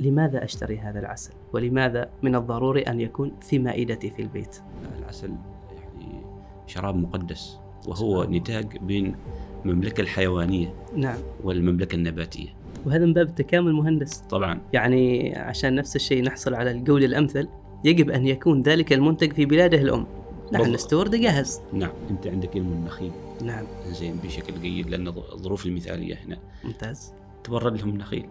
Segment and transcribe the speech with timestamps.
[0.00, 4.56] لماذا أشتري هذا العسل؟ ولماذا من الضروري أن يكون في مائدتي في البيت؟
[4.98, 5.34] العسل
[5.72, 6.22] يعني
[6.66, 9.16] شراب مقدس وهو نتاج بين
[9.64, 11.18] المملكة الحيوانية نعم.
[11.44, 12.48] والمملكة النباتية.
[12.86, 14.18] وهذا من باب التكامل مهندس.
[14.18, 14.60] طبعا.
[14.72, 17.48] يعني عشان نفس الشيء نحصل على القول الأمثل
[17.84, 20.06] يجب أن يكون ذلك المنتج في بلاده الأم.
[20.52, 20.72] نحن.
[20.72, 21.60] نستورده جاهز.
[21.72, 21.92] نعم.
[22.10, 23.12] أنت عندك علم النخيل.
[23.44, 23.64] نعم.
[23.86, 26.38] زين بشكل جيد لأن الظروف المثالية هنا.
[26.64, 27.12] ممتاز.
[27.44, 28.26] تورد لهم النخيل.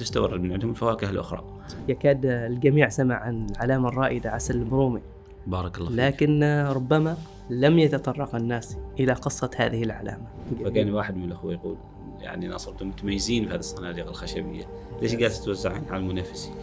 [0.00, 1.44] تستورد من عندهم الفواكه الأخرى.
[1.88, 5.00] يكاد الجميع سمع عن العلامة الرائدة عسل البرومي.
[5.46, 5.98] بارك الله فيك.
[5.98, 6.42] لكن
[6.74, 7.16] ربما
[7.50, 10.26] لم يتطرق الناس إلى قصة هذه العلامة.
[10.64, 11.76] فكان واحد من الأخوة يقول
[12.20, 14.64] يعني ناصر أنتم متميزين في هذه الصناديق الخشبية.
[15.02, 16.54] ليش قاعد توزعين على المنافسين؟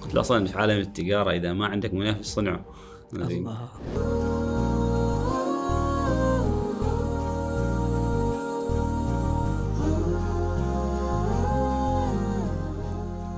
[0.00, 2.64] قلت له أصلا في عالم التجارة إذا ما عندك منافس صنعه.
[3.12, 3.68] الله.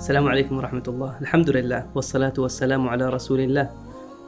[0.06, 1.19] السلام عليكم ورحمة الله.
[1.20, 3.70] الحمد لله والصلاة والسلام على رسول الله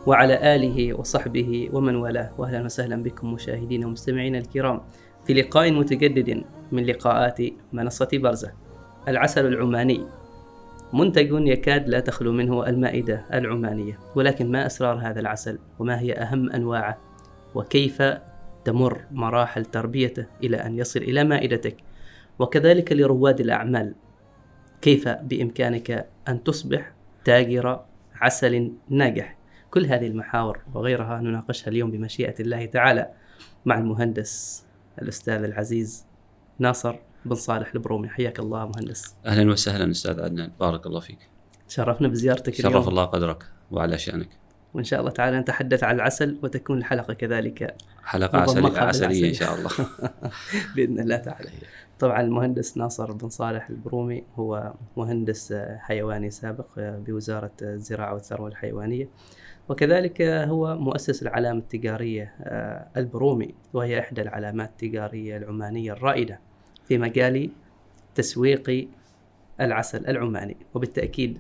[0.06, 2.34] وعلى آله وصحبه ومن والاه.
[2.38, 4.80] وأهلا وسهلا بكم مشاهدينا ومستمعينا الكرام
[5.26, 7.38] في لقاء متجدد من لقاءات
[7.72, 8.52] منصة برزة.
[9.08, 10.00] العسل العماني.
[10.92, 16.50] منتج يكاد لا تخلو منه المائدة العمانية ولكن ما أسرار هذا العسل؟ وما هي أهم
[16.50, 16.98] أنواعه؟
[17.54, 18.02] وكيف
[18.64, 21.76] تمر مراحل تربيته إلى أن يصل إلى مائدتك؟
[22.38, 23.94] وكذلك لرواد الأعمال.
[24.80, 26.92] كيف بإمكانك أن تصبح
[27.24, 27.84] تاجر
[28.14, 29.38] عسل ناجح؟
[29.70, 33.10] كل هذه المحاور وغيرها نناقشها اليوم بمشيئة الله تعالى
[33.64, 34.64] مع المهندس
[35.02, 36.06] الأستاذ العزيز
[36.58, 38.08] ناصر بن صالح البرومي.
[38.08, 39.14] حياك الله مهندس.
[39.26, 40.50] أهلا وسهلا أستاذ عدنان.
[40.60, 41.18] بارك الله فيك.
[41.68, 44.28] شرفنا بزيارتك شرف اليوم الله قدرك وعلى شأنك.
[44.74, 49.34] وإن شاء الله تعالى نتحدث عن العسل وتكون الحلقة كذلك حلقة عسلية, عسلية إن.
[49.34, 49.70] شاء الله.
[50.76, 51.48] بإذن الله تعالى.
[51.98, 59.08] طبعا المهندس ناصر بن صالح البرومي هو مهندس حيواني سابق بوزارة الزراعة والثروة الحيوانية.
[59.68, 62.34] وكذلك هو مؤسس العلامة التجارية
[62.96, 66.41] البرومي وهي إحدى العلامات التجارية العمانية الرائدة
[66.84, 67.50] في مجال
[68.15, 68.88] تسويق
[69.60, 70.56] العسل العماني.
[70.75, 71.38] وبالتأكيد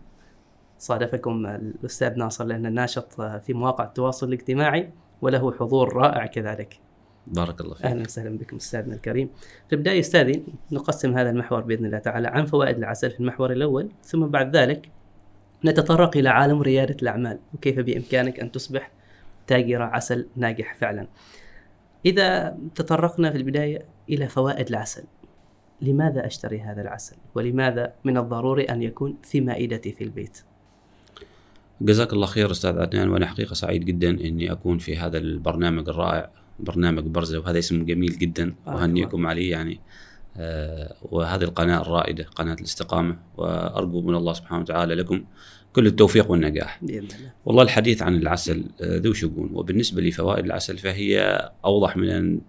[0.78, 4.90] صادفكم الأستاذ ناصر لأنه ناشط في مواقع التواصل الاجتماعي
[5.22, 6.80] وله حضور رائع كذلك.
[7.32, 9.30] بارك الله فيك أهلا وسهلا بكم أستاذنا الكريم.
[9.68, 13.88] في البداية أستاذي نقسم هذا المحور بإذن الله تعالى عن فوائد العسل في المحور الأول
[14.02, 14.88] ثم بعد ذلك
[15.64, 18.90] نتطرق إلى عالم ريادة الأعمال وكيف بإمكانك أن تصبح
[19.46, 21.06] تاجر عسل ناجح فعلا.
[22.06, 25.04] إذا تطرقنا في البداية إلى فوائد العسل
[25.80, 30.42] لماذا أشتري هذا العسل؟ ولماذا من الضروري أن يكون في مائدتي في البيت؟
[31.80, 36.30] جزاك الله خير أستاذ عدنان وأنا حقيقة سعيد جدا إني أكون في هذا البرنامج الرائع
[36.60, 39.80] برنامج برزة وهذا اسم جميل جدا أهنيكم عليه يعني
[40.36, 45.24] آه وهذه القناة الرائدة قناة الاستقامة وأرجو من الله سبحانه وتعالى لكم
[45.72, 46.80] كل التوفيق والنجاح.
[47.44, 52.40] والله الحديث عن العسل آه، ذو شجون وبالنسبة لفوائد العسل فهي أوضح من أن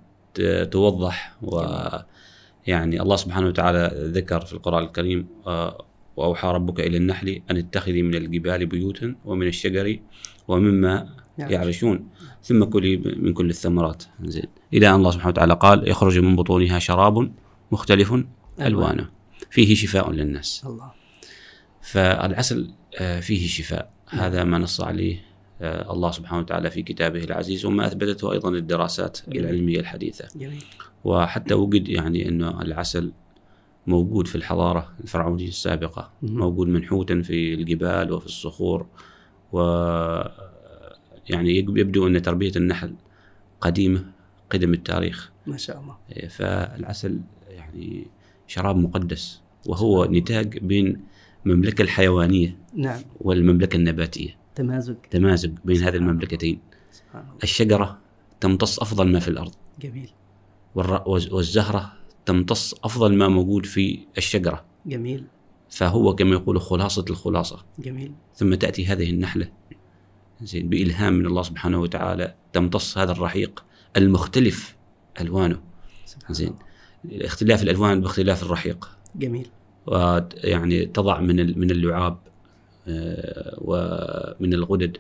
[0.70, 5.86] توضح ويعني الله سبحانه وتعالى ذكر في القرآن الكريم آه،
[6.18, 10.00] وأوحى ربك إلى النحل أن اتخذي من الجبال بيوتا ومن الشجر
[10.48, 11.10] ومما.
[11.40, 12.10] يعرشون
[12.44, 14.04] ثم كلي من كل الثمرات.
[14.24, 14.48] زين.
[14.74, 17.32] إلى أن الله سبحانه وتعالى قال يخرج من بطونها شراب
[17.72, 18.14] مختلف
[18.62, 19.10] ألوانه.
[19.50, 20.64] فيه شفاء للناس.
[20.66, 20.92] الله.
[21.82, 23.92] فالعسل آه، فيه شفاء.
[24.10, 25.22] هذا ما نص عليه
[25.62, 29.46] آه، الله سبحانه وتعالى في كتابه العزيز وما أثبتته أيضا الدراسات جميل.
[29.46, 30.28] العلمية الحديثة.
[30.36, 30.64] جميل.
[31.04, 33.12] وحتى وجد يعني أنه العسل
[33.88, 36.12] موجود في الحضارة الفرعونية السابقة.
[36.22, 36.38] مهم.
[36.38, 38.86] موجود منحوتا في الجبال وفي الصخور.
[39.52, 39.60] و
[41.30, 42.96] يعني يب- يبدو أن تربية النحل
[43.62, 44.12] قديمة
[44.50, 45.32] قدم التاريخ.
[45.48, 45.96] ما شاء الله.
[46.28, 47.20] فالعسل
[47.50, 48.08] يعني
[48.48, 51.02] شراب مقدس وهو نتاج بين
[51.46, 53.02] المملكة الحيوانية نعم.
[53.22, 54.38] والمملكة النباتية.
[54.56, 54.96] تمازج.
[55.12, 56.60] تمازج بين هذه المملكتين.
[56.92, 57.34] سبحان الله.
[57.44, 58.00] الشجرة
[58.40, 59.54] تمتص أفضل ما في الأرض.
[59.82, 60.10] جميل.
[61.32, 61.94] والزهرة
[62.26, 64.66] تمتص أفضل ما موجود في الشجرة.
[64.86, 65.24] جميل.
[65.70, 67.66] فهو كما يقول خلاصة الخلاصة.
[67.80, 68.12] جميل.
[68.36, 69.52] ثم تأتي هذه النحلة
[70.42, 73.64] زين بإلهام من الله سبحانه وتعالى تمتص هذا الرحيق
[73.98, 74.76] المختلف
[75.22, 75.60] ألوانه.
[76.30, 76.56] زين.
[77.12, 78.90] اختلاف الألوان باختلاف الرحيق.
[79.16, 79.48] جميل.
[79.88, 82.18] ويعني تضع من من اللعاب
[82.88, 84.98] آه، ومن الغدد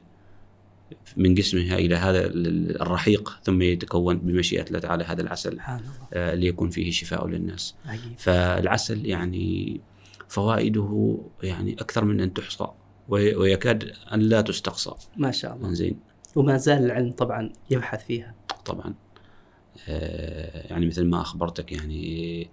[1.18, 5.81] من جسمها إلى هذا ال- الرحيق ثم يتكون بمشيئة الله تعالى هذا العسل الله.
[6.13, 7.75] آه، ليكون فيه شفاء للناس.
[7.85, 8.13] عجيب.
[8.18, 9.80] فالعسل يعني
[10.27, 12.68] فوائده يعني أكثر من أن تحصى.
[13.09, 14.91] ويكاد أن لا تستقصى.
[15.17, 15.73] ما شاء الله.
[15.73, 16.00] زين
[16.35, 18.35] وما زال العلم طبعا يبحث فيها.
[18.65, 18.94] طبعا.
[19.89, 22.50] آه، يعني مثل ما أخبرتك يعني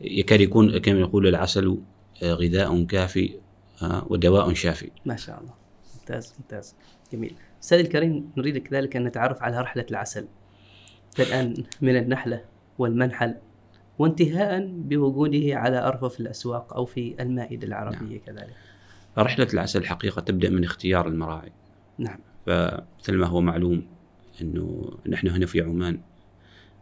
[0.00, 1.78] يكاد يكون كما يقول العسل
[2.22, 3.34] آه، غذاء كافي
[3.82, 4.90] آه، ودواء شافي.
[5.06, 5.54] ما شاء الله.
[6.00, 6.74] ممتاز ممتاز.
[7.12, 7.34] جميل.
[7.62, 10.26] أستاذ الكريم نريد كذلك أن نتعرف على رحلة العسل.
[11.18, 12.44] بدءا من النحلة
[12.78, 13.34] والمنحل
[13.98, 18.18] وانتهاء بوجوده على أرفف الأسواق أو في المائدة العربية نعم.
[18.26, 18.54] كذلك.
[19.18, 21.52] رحلة العسل الحقيقة تبدأ من اختيار المراعي.
[21.98, 22.18] نعم.
[22.46, 23.86] فمثل ما هو معلوم
[24.42, 26.00] إنه نحن هنا في عمان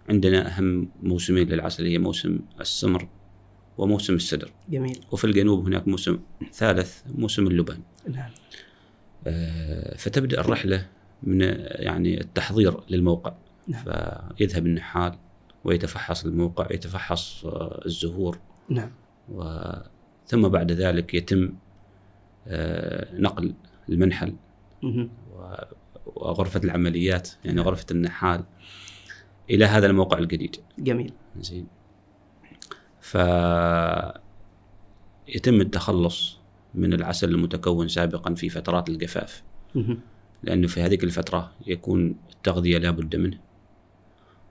[0.09, 3.09] عندنا أهم موسمين للعسل هي موسم السمر
[3.79, 4.53] وموسم السدر.
[4.69, 5.01] جميل.
[5.11, 6.19] وفي الجنوب هناك موسم
[6.53, 7.79] ثالث موسم اللبن.
[8.09, 8.31] نعم.
[9.27, 10.87] آه، فتبدأ الرحلة
[11.23, 13.35] من يعني التحضير للموقع.
[13.69, 13.85] نعم.
[13.85, 15.19] فيذهب النحال
[15.65, 18.39] ويتفحص الموقع يتفحص آه، الزهور.
[18.69, 18.91] نعم.
[20.27, 21.53] ثم بعد ذلك يتم
[23.13, 23.55] نقل
[23.89, 24.35] المنحل
[24.83, 25.11] مهم.
[26.07, 28.45] وغرفة العمليات يعني غرفة النحال
[29.51, 30.57] إلى هذا الموقع الجديد.
[30.79, 31.13] جميل.
[31.41, 31.67] زين.
[33.01, 33.15] ف
[35.29, 36.39] يتم التخلص
[36.75, 39.43] من العسل المتكون سابقا في فترات الجفاف.
[40.43, 43.39] لأنه في هذه الفترة يكون التغذية لا بد منه.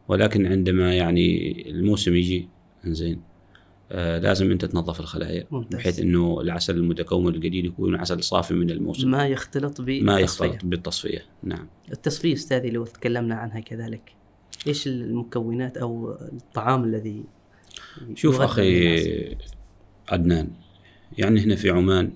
[0.08, 2.50] ولكن عندما يعني الموسم يجي
[2.86, 3.22] زين
[3.92, 5.80] آه لازم أنت تنظف الخلايا ممتاز.
[5.80, 10.66] بحيث إنه العسل المتكون الجديد يكون عسل صافي من الموسم ما يختلط بالتصفية ما يختلط
[10.66, 14.12] بالتصفية نعم التصفية أستاذي لو تكلمنا عنها كذلك
[14.68, 17.24] إيش المكونات أو الطعام الذي
[18.14, 19.38] شوف؟ أخي
[20.10, 20.50] عدنان
[21.18, 22.12] يعني هنا في عمان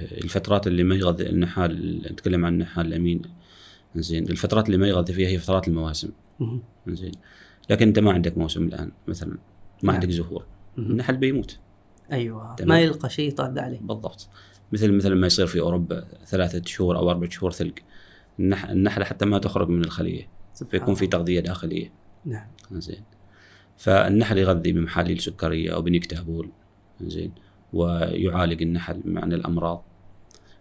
[0.00, 3.22] الفترات اللي ما يغذي النحال نتكلم عن النحال الأمين
[3.96, 6.10] زين الفترات اللي ما يغذي فيها هي فترات المواسم.
[6.88, 7.12] زين
[7.70, 9.38] لكن أنت ما عندك موسم الآن مثلا ما
[9.82, 9.94] نعم.
[9.94, 10.44] عندك زهور.
[10.78, 11.58] النحل بيموت
[12.12, 12.54] أيوة.
[12.54, 12.68] تمام.
[12.68, 13.78] ما يلقى شيء يطارد عليه.
[13.80, 14.28] بالضبط.
[14.72, 17.78] مثل مثل ما يصير في أوروبا ثلاثة شهور أو أربع شهور ثلج.
[18.38, 20.28] النح- النحلة حتى ما تخرج من الخلية.
[20.70, 21.06] فيكون في.
[21.06, 21.92] تغذية داخلية.
[22.24, 22.46] نعم.
[22.72, 23.02] زين
[23.76, 26.50] فالنحل يغذي بمحاليل سكرية أو بنكتابول.
[27.00, 27.32] زين
[27.72, 29.84] ويعالج النحل معنى الأمراض.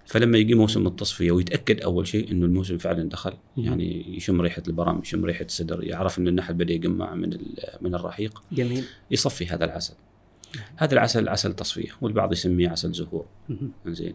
[0.06, 3.34] فلما يجي موسم التصفية ويتأكد أول شيء إنه الموسم فعلا دخل.
[3.58, 7.38] يعني يشم ريحة البرام يشم ريحة السدر يعرف ان النحل بدأ يجمع من
[7.82, 8.44] من الرحيق.
[8.52, 8.84] جميل.
[9.12, 9.94] يصفي هذا العسل.
[10.76, 13.26] هذا العسل عسل تصفية والبعض يسميه عسل زهور.
[13.88, 14.14] زين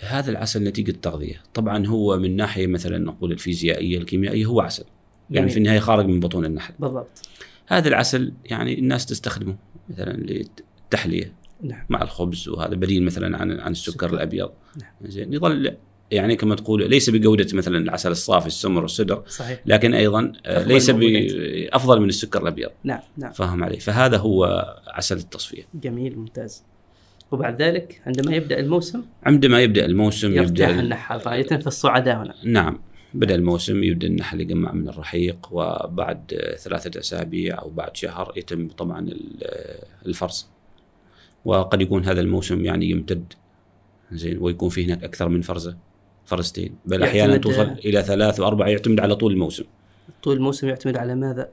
[0.00, 4.84] هذا العسل نتيجة تغذية طبعا هو من ناحية مثلا نقول الفيزيائية الكيميائية هو عسل.
[5.30, 5.50] يعني جميل.
[5.50, 6.74] في النهاية خارج من بطون النحل.
[6.78, 7.28] بالضبط.
[7.66, 9.56] هذا العسل يعني الناس تستخدمه
[9.88, 11.32] مثلا للتحلية
[11.62, 11.84] نعم.
[11.88, 14.14] مع الخبز وهذا بديل مثلا عن عن السكر السكر.
[14.14, 14.50] الأبيض.
[14.80, 15.10] نعم.
[15.10, 15.76] زين يظل
[16.10, 19.60] يعني كما تقول ليس بجودة مثلا العسل الصافي السمر والسدر صحيح.
[19.66, 20.90] لكن أيضا آه، ليس.
[21.72, 22.70] أفضل من السكر الأبيض.
[22.84, 23.32] نعم نعم.
[23.32, 25.62] فاهم علي فهذا هو عسل التصفية.
[25.74, 26.64] جميل ممتاز.
[27.30, 32.34] وبعد ذلك عندما يبدأ الموسم؟ عندما يبدأ الموسم يرتاح يبدأ النحل غاية في الصعداء هنا.
[32.44, 32.80] نعم.
[33.14, 39.00] بدأ الموسم يبدأ النحل يجمع من الرحيق وبعد ثلاثة أسابيع أو بعد شهر يتم طبعا
[39.00, 39.44] ال-
[40.06, 40.46] الفرز.
[41.44, 43.32] وقد يكون هذا الموسم يعني يمتد.
[44.12, 45.76] زين ويكون في هناك أكثر من فرزة
[46.24, 46.74] فرزتين.
[46.86, 49.64] بل يعتمد- توصل إلى ثلاث وأربع يعتمد على طول الموسم.
[50.22, 51.48] طول الموسم يعتمد على ماذا؟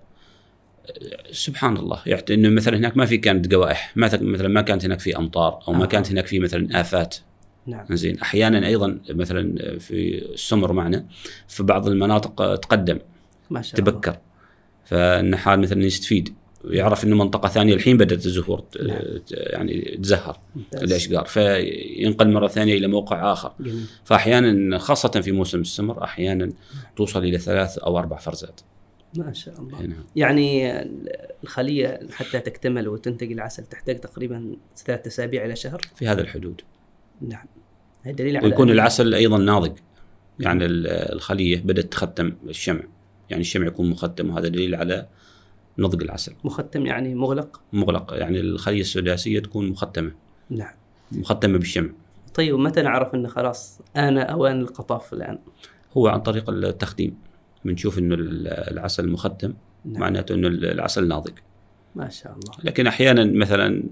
[1.32, 2.02] سبحان الله.
[2.06, 3.92] يعني إنه مثلا هناك ما في كانت جوائح.
[3.96, 5.88] ما ث- مثلا ما كانت هناك في أمطار أو ما آه.
[5.88, 7.16] كانت هناك في مثلا آفات.
[7.68, 7.96] نعم.
[7.96, 11.06] زين أحيانا أيضا مثلا في السمر معنا
[11.48, 13.00] في بعض المناطق تقدم
[13.50, 13.92] ما شاء الله.
[13.92, 14.18] تبكر.
[14.86, 16.34] فالنحال مثلا يستفيد
[16.64, 19.00] ويعرف إنه منطقة ثانية الحين بدأت الزهور نعم.
[19.32, 20.40] يعني تزهر.
[20.74, 21.26] الأشجار.
[21.26, 23.54] فينقل مرة ثانية إلى موقع آخر.
[23.60, 23.86] جميل.
[24.04, 26.52] فاحيانا خاصة في موسم السمر أحيانا
[26.96, 28.62] توصل إلى ثلاث أو أربع فرزات.
[29.18, 29.82] ما شاء الله.
[29.82, 30.04] نعم.
[30.16, 30.74] يعني
[31.44, 36.62] الخلية حتى تكتمل وتنتج العسل تحتاج تقريبا ثلاثة أسابيع إلى شهر؟ في هذا الحدود.
[37.22, 37.46] نعم.
[38.04, 39.78] هذا دليل على ويكون العسل أيضا ناضج.
[40.40, 42.84] يعني ال- الخلية بدأت تختم الشمع.
[43.30, 45.08] يعني الشمع يكون مختم وهذا دليل على
[45.80, 46.34] نضج العسل.
[46.44, 50.12] مختم يعني مغلق؟ مغلق يعني الخلية السداسية تكون مختمة.
[50.50, 50.74] نعم.
[51.12, 51.90] مختمة بالشمع.
[52.34, 55.40] طيب متى نعرف أنه خلاص آن أوان القطاف الآن؟
[55.98, 57.18] هو عن طريق التخديم
[57.66, 59.54] بنشوف إنه ال- العسل مختم
[59.86, 60.02] نعم.
[60.02, 61.34] معناته إنه العسل ناضج.
[61.96, 62.54] ما شاء الله.
[62.64, 63.84] لكن أحيانا مثلا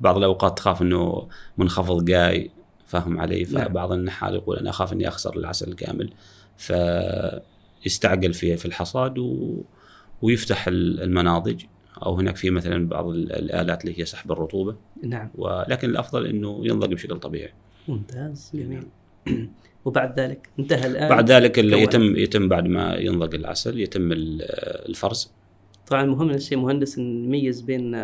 [0.00, 1.28] بعض الأوقات تخاف إنه
[1.58, 2.50] منخفض جاي
[2.86, 3.64] فاهم علي نعم.
[3.64, 6.12] فبعض النحال يقول أنا أخاف إني أخسر العسل الكامل
[6.56, 9.62] فيستعجل في في الحصاد و...
[10.24, 11.64] ويفتح ال- المناضج.
[12.06, 14.76] أو هناك في مثلا بعض ال- الآلات اللي هي سحب الرطوبة.
[15.02, 15.30] نعم.
[15.34, 17.52] ولكن الأفضل إنه ينضج بشكل طبيعي.
[17.88, 18.86] ممتاز جميل.
[19.84, 21.08] وبعد ذلك انتهى الآن.
[21.08, 21.58] بعد ذلك.
[21.58, 24.42] يتم يتم بعد ما ينضج العسل يتم ال-
[24.88, 25.32] الفرز.
[25.86, 27.94] طبعا المهم من الشيء مهندس نميز بين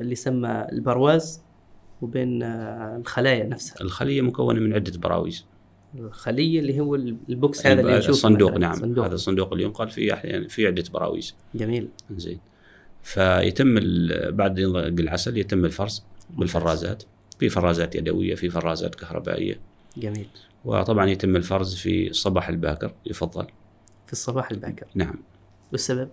[0.00, 1.42] اللي يسمى البرواز
[2.02, 3.80] وبين الخلايا نفسها.
[3.80, 5.46] الخلية مكونة من عدة براويز.
[5.98, 8.56] الخلية اللي هو البوكس هذا اللي نشوفه الصندوق.
[8.56, 8.74] نعم.
[8.74, 9.04] صندوق.
[9.04, 11.34] هذا الصندوق اللي ينقل فيه أحيانا في عدة براويز.
[11.54, 11.88] جميل.
[12.16, 12.38] زين.
[13.02, 13.74] فيتم
[14.36, 17.02] بعد ينضج العسل يتم الفرز بالفرازات.
[17.38, 19.60] في فرازات يدوية في فرازات كهربائية.
[19.96, 20.26] جميل.
[20.64, 23.46] وطبعا يتم الفرز في الصباح الباكر يفضل.
[24.06, 24.86] في الصباح الباكر.
[24.94, 25.14] نعم.
[25.72, 26.08] والسبب؟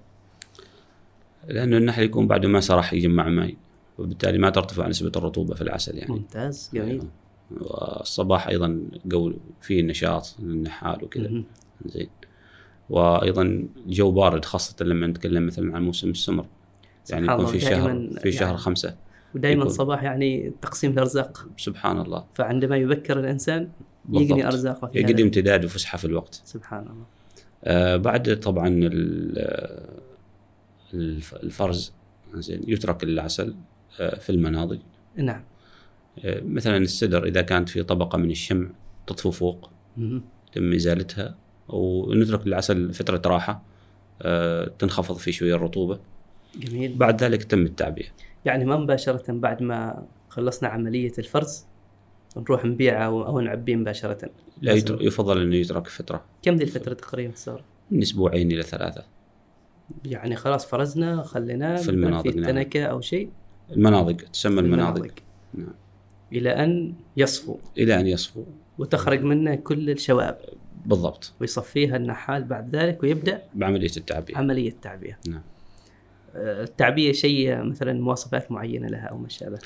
[1.47, 3.55] لأنه النحل يكون بعد ما سرح يجمع ماء
[3.97, 6.11] وبالتالي ما ترتفع نسبة الرطوبة في العسل يعني.
[6.11, 7.03] ممتاز جميل.
[7.61, 8.81] والصباح أيضا
[9.11, 11.43] قول فيه نشاط للنحال وكذا.
[11.85, 12.07] زين.
[12.89, 13.41] وأيضا
[13.87, 16.45] الجو بارد خاصة لما نتكلم مثلا عن موسم السمر.
[17.09, 18.95] يعني يكون في شهر في شهر يعني- خمسة
[19.35, 21.47] ودائما الصباح يعني تقسيم الأرزاق.
[21.57, 22.25] سبحان الله.
[22.33, 23.69] فعندما يبكر الإنسان
[24.05, 24.29] بالضبط.
[24.29, 25.23] يقني أرزاقه في يقدم.
[25.23, 26.41] امتداد وفسحة في الوقت.
[26.45, 27.05] سبحان الله.
[27.63, 29.93] آه بعد طبعا ال-
[30.93, 31.93] الف- الفرز.
[32.35, 32.61] زين.
[32.67, 33.55] يترك العسل
[33.99, 34.79] آه في المناضج.
[35.15, 35.43] نعم.
[36.27, 38.69] مثلا السدر إذا كانت في طبقة من الشمع
[39.07, 39.69] تطفو فوق.
[39.97, 43.63] يتم إزالتها ونترك العسل فترة راحة
[44.21, 45.99] آه تنخفض فيه شوية الرطوبة
[46.55, 48.07] جميل بعد ذلك تم التعبئة
[48.45, 51.65] يعني ما مباشرة بعد ما خلصنا عملية الفرز
[52.37, 54.29] نروح نبيعه أو نعبيه مباشرة
[54.61, 54.73] لا.
[54.73, 59.03] يترك يفضل إنه يترك فترة كم ذي الفترة تقريبا صار؟ من أسبوعين إلى ثلاثة
[60.05, 62.51] يعني خلاص فرزنا خليناه في المناطق، في نعم.
[62.51, 63.29] تنكة أو شيء
[63.71, 65.11] المناضج تسمى في المناضج
[65.53, 65.73] نعم.
[66.31, 67.57] إلى أن يصفو.
[67.77, 68.43] إلى أن يصفو.
[68.77, 70.35] وتخرج منه كل الشوائب.
[70.85, 71.33] بالضبط.
[71.41, 74.37] ويصفيها النحال بعد ذلك ويبدأ بعملية التعبئة.
[74.37, 75.41] عملية تعبئة نعم.
[76.35, 79.59] آه، التعبئة شيء مثلا مواصفات معينة لها أو ما شابه؟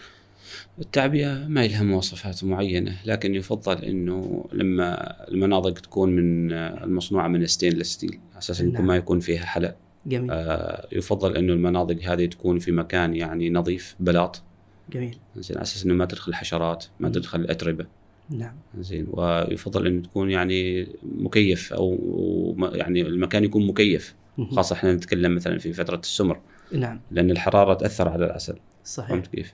[0.79, 7.45] التعبئة ما لها مواصفات معينة لكن يفضل إنه لما المناضج تكون من آه، المصنوعة من
[7.45, 8.87] stainless steel على أساس انه نعم.
[8.87, 9.75] ما يكون فيها حلق.
[10.05, 10.31] جميل.
[10.31, 14.41] آه، يفضل إنه المناضج هذه تكون في مكان يعني نظيف بلاط
[14.91, 15.17] جميل.
[15.35, 17.09] زين على أساس إنه ما تدخل حشرات ما.
[17.09, 17.85] تدخل أتربة.
[18.29, 18.55] نعم.
[18.79, 24.15] زين ويفضل انه تكون يعني مكيف أو يعني المكان يكون مكيف.
[24.51, 26.39] خاصة إحنا نتكلم مثلا في فترة السمر.
[26.71, 27.01] نعم.
[27.11, 28.55] لأن الحرارة تأثر على العسل.
[28.83, 29.09] صحيح.
[29.09, 29.53] فهمت كيف؟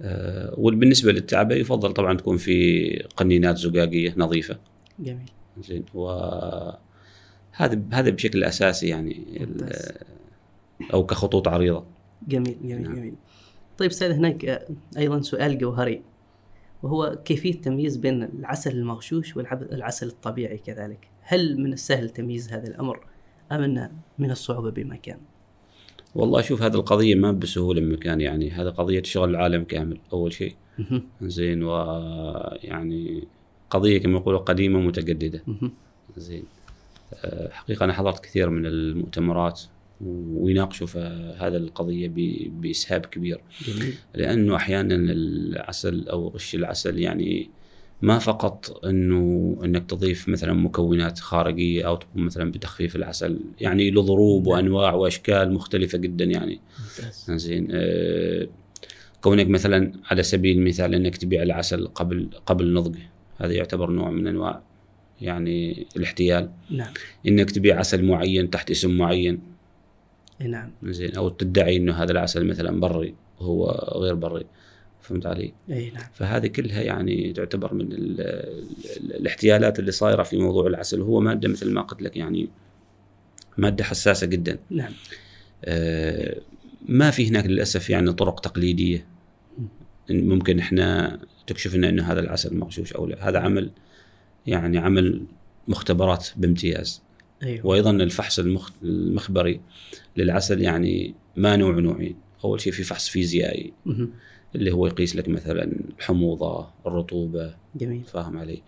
[0.00, 4.58] آه، وبالنسبة للتعبئة يفضل طبعا تكون في قنينات زجاجية نظيفة.
[4.98, 5.30] جميل.
[5.62, 6.08] زين و
[7.92, 9.46] هذا بشكل أساسي يعني.
[10.94, 11.84] أو كخطوط عريضة.
[12.28, 12.94] جميل جميل نعم.
[12.94, 13.14] جميل.
[13.78, 14.66] طيب أستاذ هناك
[14.98, 16.02] أيضا سؤال جوهري
[16.82, 23.00] وهو كيفية التمييز بين العسل المغشوش والعسل الطبيعي كذلك؟ هل من السهل تمييز هذا الأمر
[23.52, 25.18] أم انه من الصعوبه بمكان؟
[26.14, 30.54] والله شوف هذه القضية ما بسهولة بمكان يعني هذا قضية شغل العالم كامل أول شيء.
[31.22, 31.72] زين و
[32.62, 33.24] يعني
[33.70, 35.42] قضية كما يقولوا قديمة متجددة.
[36.16, 36.44] زين.
[37.24, 39.62] آه، حقيقة أنا حضرت كثير من المؤتمرات.
[40.00, 40.98] ويناقشوا في
[41.40, 43.40] هذا القضية ب- بإسهاب كبير.
[43.66, 43.94] جميل.
[44.14, 47.50] لأنه أحيانا العسل أو غش العسل يعني
[48.02, 54.02] ما فقط إنه إنك تضيف مثلا مكونات خارجية أو تقوم مثلا بتخفيف العسل يعني له
[54.02, 54.52] ضروب نعم.
[54.52, 56.60] وأنواع وأشكال مختلفة جدا يعني.
[57.28, 58.48] زين آه،
[59.20, 64.26] كونك مثلا على سبيل المثال إنك تبيع العسل قبل قبل نضجه هذا يعتبر نوع من
[64.26, 64.62] أنواع
[65.20, 66.50] يعني الاحتيال.
[66.70, 66.92] نعم.
[67.28, 69.55] إنك تبيع عسل معين تحت اسم معين
[70.40, 70.70] نعم.
[70.82, 71.16] زين.
[71.16, 74.44] أو تدعي إنه هذا العسل مثلا بري وهو غير بري
[75.00, 76.04] فهمت علي؟ إي نعم.
[76.14, 81.00] فهذه كلها يعني تعتبر من ال ال الاحتيالات اللي صايرة في موضوع العسل.
[81.00, 82.48] وهو مادة مثل ما قلت لك يعني
[83.58, 84.58] مادة حساسة جدا.
[84.70, 84.92] نعم.
[85.64, 86.36] آه،
[86.88, 89.06] ما في هناك للأسف يعني طرق تقليدية
[90.10, 93.28] إن ممكن إحنا تكشف لنا إنه هذا العسل مغشوش أو لا.
[93.28, 93.70] هذا عمل
[94.46, 95.22] يعني عمل
[95.68, 97.02] مختبرات بامتياز.
[97.42, 97.66] أيوه.
[97.66, 98.70] وأيضا الفحص المخ...
[98.82, 99.60] المخبري
[100.16, 103.72] للعسل يعني ما نوع نوعين أول شيء في فحص فيزيائي.
[103.86, 104.10] مهم.
[104.54, 108.04] اللي هو يقيس لك مثلا الحموضه الرطوبه جميل.
[108.04, 108.62] فاهم علي.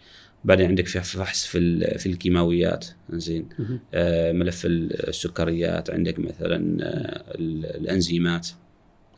[0.44, 2.86] بعدين عندك في فحص في ال- في الكيماويات.
[3.12, 3.48] زين.
[3.94, 5.90] آه، ملف السكريات.
[5.90, 8.48] عندك مثلا آه، ال- الإنزيمات.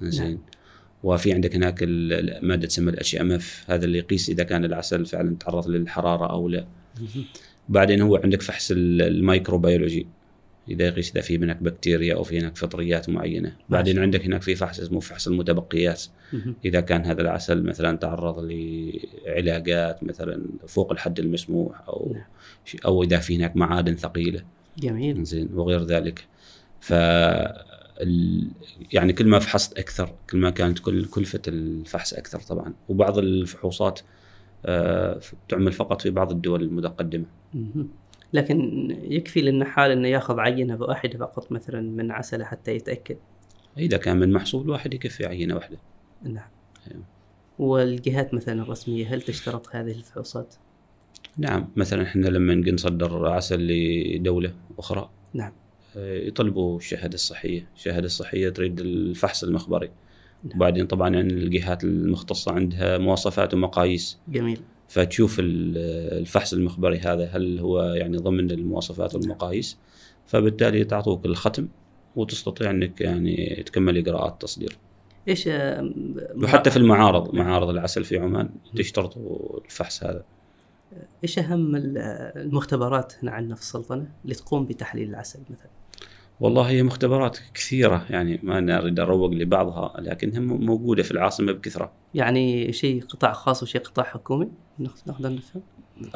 [0.02, 0.38] زين نعم.
[1.02, 1.82] وفي عندك هناك
[2.42, 6.66] مادة تسمى ال HMF هذا اللي يقيس إذا كان العسل فعلا تعرض للحرارة أو لا.
[7.70, 10.06] بعدين هو عندك فحص ال- الميكروبيولوجي.
[10.68, 13.56] إذا يقيس إذا في هناك بكتيريا أو في هناك فطريات معينة.
[13.68, 16.02] بعدين عندك هناك في فحص اسمه فحص المتبقيات.
[16.64, 22.24] إذا كان هذا العسل مثلا تعرض لعلاقات مثلا فوق الحد المسموح أو نعم.
[22.84, 24.42] أو إذا في هناك معادن ثقيلة.
[24.78, 25.24] جميل.
[25.24, 26.24] زين وغير ذلك.
[26.80, 26.92] ف
[28.92, 32.72] يعني كل ما فحصت أكثر كل ما كانت كل كلفة الفحص أكثر طبعا.
[32.88, 34.00] وبعض الفحوصات
[35.48, 37.24] تعمل فقط في بعض الدول المتقدمة.
[38.32, 43.16] لكن يكفي للنحال إنه يأخذ عينة واحدة فقط مثلا من عسلة حتى يتأكد
[43.78, 45.78] إذا كان من محصول واحد يكفي عينة واحدة
[46.22, 46.48] نعم
[46.90, 47.04] أيوة.
[47.58, 50.54] والجهات مثلا الرسمية هل تشترط هذه الفحوصات؟
[51.38, 53.66] نعم مثلا إحنا لما نجي نصدر عسل
[54.16, 55.52] لدولة أخرى نعم
[55.96, 59.90] آه، يطلبوا الشهادة الصحية، الشهادة الصحية تريد الفحص المخبري.
[60.54, 64.18] وبعدين طبعا يعني الجهات المختصة عندها مواصفات ومقاييس.
[64.28, 64.60] جميل.
[64.88, 65.78] فتشوف ال-
[66.20, 69.78] الفحص المخبري هذا هل هو يعني ضمن المواصفات والمقاييس؟
[70.26, 71.68] فبالتالي تعطوك الختم
[72.16, 74.76] وتستطيع أنك يعني تكمل إجراءات التصدير.
[75.28, 75.90] إيش آه،
[76.42, 80.24] وحتى في المعارض معارض العسل في عمان تشترطوا الفحص هذا.
[81.24, 81.98] إيش أهم ال-
[82.36, 85.70] المختبرات هنا عندنا في السلطنة اللي تقوم بتحليل العسل مثلا؟
[86.40, 91.52] والله هي مختبرات كثيرة يعني ما أنا أريد أروق لبعضها لكنها م- موجودة في العاصمة
[91.52, 91.92] بكثرة.
[92.14, 95.62] يعني شيء قطاع خاص وشيء قطاع حكومي؟ ناخذ نفهم؟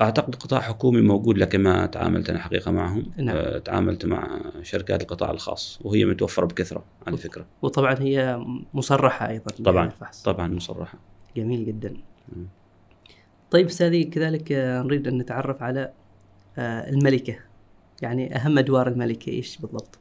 [0.01, 3.07] أعتقد قطاع حكومي موجود لكن ما تعاملت أنا حقيقة معهم.
[3.17, 3.37] نعم.
[3.37, 7.47] آه، تعاملت مع شركات القطاع الخاص وهي متوفرة بكثرة على فكرة.
[7.63, 10.23] وطبعا هي مصرحة أيضا طبعا الفحص.
[10.23, 10.99] طبعا مصرحة.
[11.37, 11.95] جميل جدا.
[12.37, 12.47] مم.
[13.51, 14.53] طيب أستاذي كذلك
[14.85, 15.93] نريد أن نتعرف على
[16.59, 17.37] آه، الملكة.
[18.03, 19.99] يعني أهم أدوار الملكه إيش بالضبط؟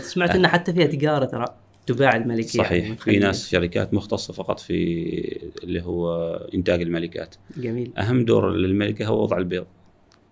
[0.00, 1.44] سمعت ان حتى فيها تجارة ترى
[1.86, 2.84] تباع الملكه صحيح.
[2.84, 7.34] يعني في ناس شركات مختصة فقط في اللي هو إنتاج الملكات.
[7.56, 7.92] جميل.
[7.98, 9.66] أهم دور للملكة هو وضع البيض.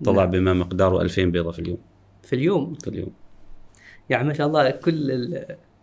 [0.05, 0.31] تضع نعم.
[0.31, 1.79] بما مقداره 2000 بيضة في اليوم.
[2.23, 3.13] في اليوم؟ في اليوم.
[4.11, 5.35] يعني ما شاء الله كل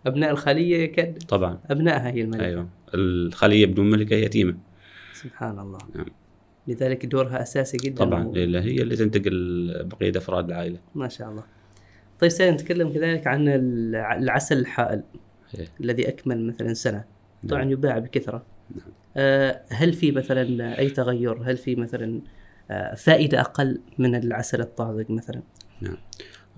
[0.06, 1.60] أبناء الخلية كان طبعا.
[1.70, 2.46] ابنائها هي الملكة.
[2.46, 2.70] أيوه.
[2.94, 4.58] الخلية بدون ملكة يتيمة.
[5.14, 5.78] سبحان الله.
[5.96, 6.06] نعم.
[6.68, 8.44] لذلك دورها أساسي جدا طبعا و- هي
[8.82, 10.78] اللي تنتقل بقية أفراد العائلة.
[10.96, 11.44] ما شاء الله.
[12.20, 15.04] طيب سنتكلم كذلك عن الع- العسل الحائل
[15.60, 15.68] إيه.
[15.82, 17.04] الذي أكمل مثلا سنة.
[17.50, 17.72] طبعا نعم.
[17.72, 18.46] يباع بكثرة.
[18.76, 18.88] نعم.
[19.18, 22.22] آه، هل في مثلا أي تغير؟ هل في مثلا
[22.72, 25.42] آه، فائدة أقل من العسل الطازج مثلا؟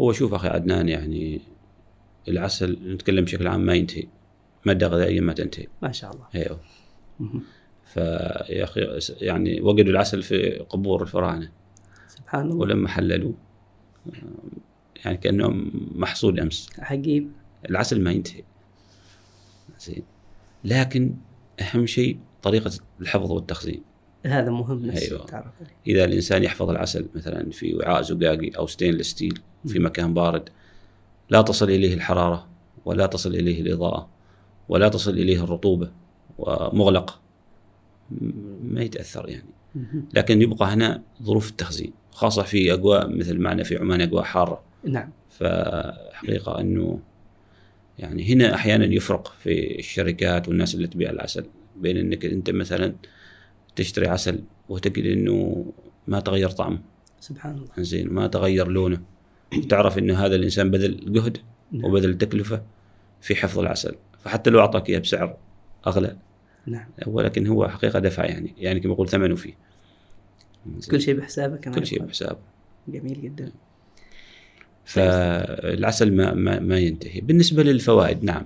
[0.02, 1.42] هو شوف أخي عدنان يعني
[2.28, 4.04] العسل نتكلم بشكل عام ما ينتهي
[4.66, 5.68] ماده غذائيه ما تنتهي.
[5.82, 6.26] ما شاء الله.
[6.36, 6.60] أيوه.
[7.98, 11.51] فيا أخي يعني وجدوا العسل في قبور الفراعنة
[12.08, 12.56] سبحان الله.
[12.56, 13.34] ولما حللوه
[15.06, 15.50] يعني كانه
[15.96, 16.70] محصول أمس.
[16.80, 17.32] عجيب.
[17.70, 18.44] العسل ما ينتهي.
[19.80, 20.04] زين.
[20.63, 21.16] لكن
[21.62, 23.82] أهم شيء طريقة الحفظ والتخزين.
[24.25, 25.25] هذا مهم نفسه أيوة.
[25.25, 25.54] تعرف.
[25.88, 30.50] إذا الإنسان يحفظ العسل مثلا في وعاء زجاجي أو stainless steel في مكان بارد
[31.29, 32.48] لا تصل إليه الحرارة
[32.86, 34.10] ولا تصل إليه الإضاءة
[34.70, 35.92] ولا تصل إليه الرطوبة
[36.38, 37.22] ومغلق.
[38.63, 39.50] ما يتأثر يعني.
[40.13, 44.63] لكن يبقى هنا ظروف التخزين خاصة في اجواء مثل معنا في عمان اجواء حارة.
[44.83, 45.09] نعم.
[45.29, 47.00] فحقيقة إنه
[48.00, 51.46] يعني هنا أحيانا يفرق في الشركات والناس اللي تبيع العسل.
[51.75, 52.96] بين إنك أنت مثلا
[53.75, 55.65] تشتري عسل وتجد إنه
[56.07, 56.79] ما تغير طعمه
[57.20, 57.67] سبحان الله.
[57.77, 59.01] زين ما تغير لونه.
[59.70, 61.37] تعرف إنه هذا الإنسان بذل جهد
[61.72, 61.85] نعم.
[61.85, 62.63] وبذل تكلفة
[63.22, 63.96] في حفظ العسل.
[64.20, 65.37] فحتى لو أعطاك إياه بسعر
[65.87, 66.17] أغلى
[66.68, 66.88] نعم.
[67.08, 69.53] ولكن هو حقيقة دفع يعني يعني كما يقول ثمنه فيه.
[70.92, 72.03] كل شيء بحسابه كما كل شيء.
[72.03, 72.40] بحسابه.
[72.88, 73.51] جميل جدا.
[74.86, 77.22] فالعسل ما ما, ما ينتهي.
[77.22, 78.46] بالنسبة للفوائد نعم.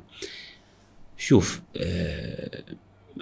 [1.17, 2.63] شوف آه،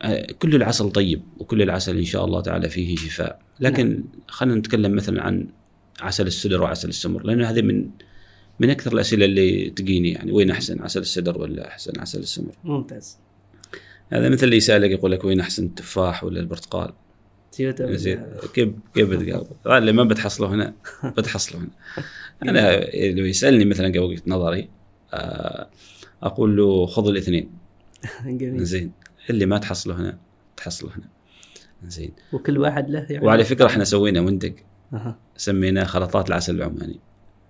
[0.01, 3.41] آه، كل العسل طيب وكل العسل إن شاء الله تعالى فيه شفاء.
[3.59, 5.47] لكن خلينا نتكلم مثلا عن
[6.01, 7.89] عسل السدر وعسل السمر لأنه هذه من
[8.59, 10.31] من أكثر الأسئلة اللي تجيني يعني.
[10.31, 13.17] وين أحسن عسل السدر ولا أحسن عسل السمر؟ ممتاز.
[14.09, 16.93] هذا مثل اللي يسألك يقول لك وين أحسن التفاح ولا البرتقال؟
[17.79, 20.73] زين كيف كيف بتجاوب؟ اللي ما بتحصله هنا
[21.17, 21.69] بتحصله هنا.
[22.43, 22.79] أنا
[23.11, 24.69] لو يسألني مثلا كوجهه نظري
[25.13, 25.69] آه،
[26.23, 27.51] أقول له خذ الاثنين.
[28.25, 28.63] جميل.
[28.63, 28.91] زين.
[29.29, 30.17] اللي ما تحصله هنا
[30.57, 31.09] تحصله هنا.
[31.87, 32.11] زين.
[32.33, 33.25] وكل واحد له يعني.
[33.25, 34.53] وعلى فكرة إحنا سوينا منتج.
[34.93, 35.19] أها.
[35.37, 36.99] سميناه خلطات العسل العماني.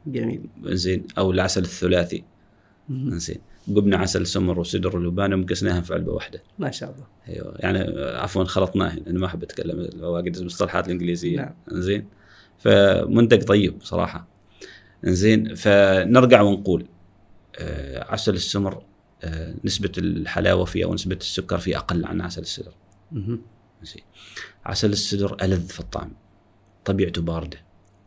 [0.07, 0.49] جميل.
[0.63, 1.03] زين.
[1.17, 2.23] أو العسل الثلاثي.
[3.07, 3.37] زين.
[3.69, 6.43] جبنا عسل سمر وسدر ولبان ومكسناهم في علبة واحدة.
[6.59, 7.05] ما شاء الله.
[7.27, 11.37] أيوه يعني عفوا خلطناهم أنا ما أحب أتكلم واجد المصطلحات الإنجليزية.
[11.37, 11.53] نعم.
[11.67, 12.07] زين
[12.57, 14.27] فمنتج طيب صراحة.
[15.03, 16.85] زين فنرجع ونقول
[17.59, 18.83] آه، عسل السمر
[19.23, 22.73] آه، نسبة الحلاوة فيه أو نسبه السكر فيه أقل عن عسل السدر.
[23.83, 24.03] زين
[24.65, 26.11] عسل السدر ألذ في الطعم
[26.85, 27.57] طبيعته باردة.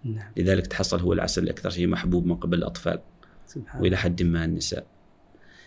[0.05, 0.33] نعم.
[0.37, 3.01] لذلك تحصل هو العسل الأكثر شيء محبوب من قبل الأطفال.
[3.47, 3.83] سبحان الله.
[3.83, 4.87] وإلى حد ما النساء.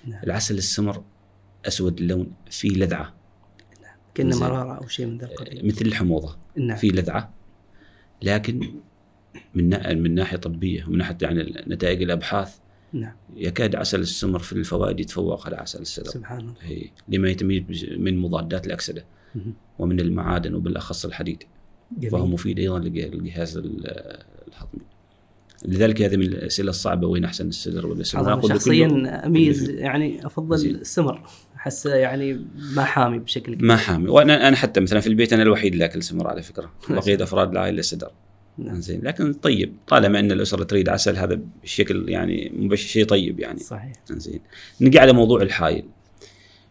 [0.05, 0.23] نعم.
[0.23, 1.03] العسل السمر
[1.67, 3.13] أسود اللون فيه لذعة.
[4.15, 4.43] كأنه زين.
[4.43, 5.67] مرارة أو شيء من ذا القبيل.
[5.67, 6.37] مثل الحموضة.
[6.57, 6.77] نعم.
[6.77, 7.33] فيه لذعة.
[8.21, 8.59] لكن
[9.55, 12.57] من من ناحية طبية ومن ناحية يعني نتائج الأبحاث
[12.93, 13.13] نعم.
[13.35, 16.53] يكاد عسل السمر في الفوائد يتفوق على عسل السدر سبحان الله.
[16.61, 19.05] هي لما يتميز من مضادات الأكسدة.
[19.35, 19.53] مهم.
[19.79, 21.43] ومن المعادن وبالأخص الحديد.
[22.01, 23.87] فهو جميل مفيد أيضا للج- للجهاز ال-
[24.47, 24.81] الهضمي
[25.67, 30.75] لذلك هذه من الأسئلة الصعبة وين أحسن السدر ولا السمر شخصيا أميز يعني أفضل زين.
[30.75, 31.21] السمر
[31.55, 33.67] احسه يعني ما حامي بشكل كبير.
[33.67, 34.09] ما حامي.
[34.09, 36.71] وأنا أنا حتى مثلا في البيت أنا الوحيد اللي أكل سمر على فكرة.
[36.89, 38.11] بقيه أفراد العائلة سدر
[38.57, 38.81] نعم.
[38.81, 39.01] زين.
[39.03, 43.59] لكن طيب طالما أن الأسرة تريد عسل هذا بشكل يعني مبش شيء طيب يعني.
[43.59, 43.93] صحيح.
[44.11, 44.39] زين.
[44.81, 45.85] نجي على موضوع الحايل.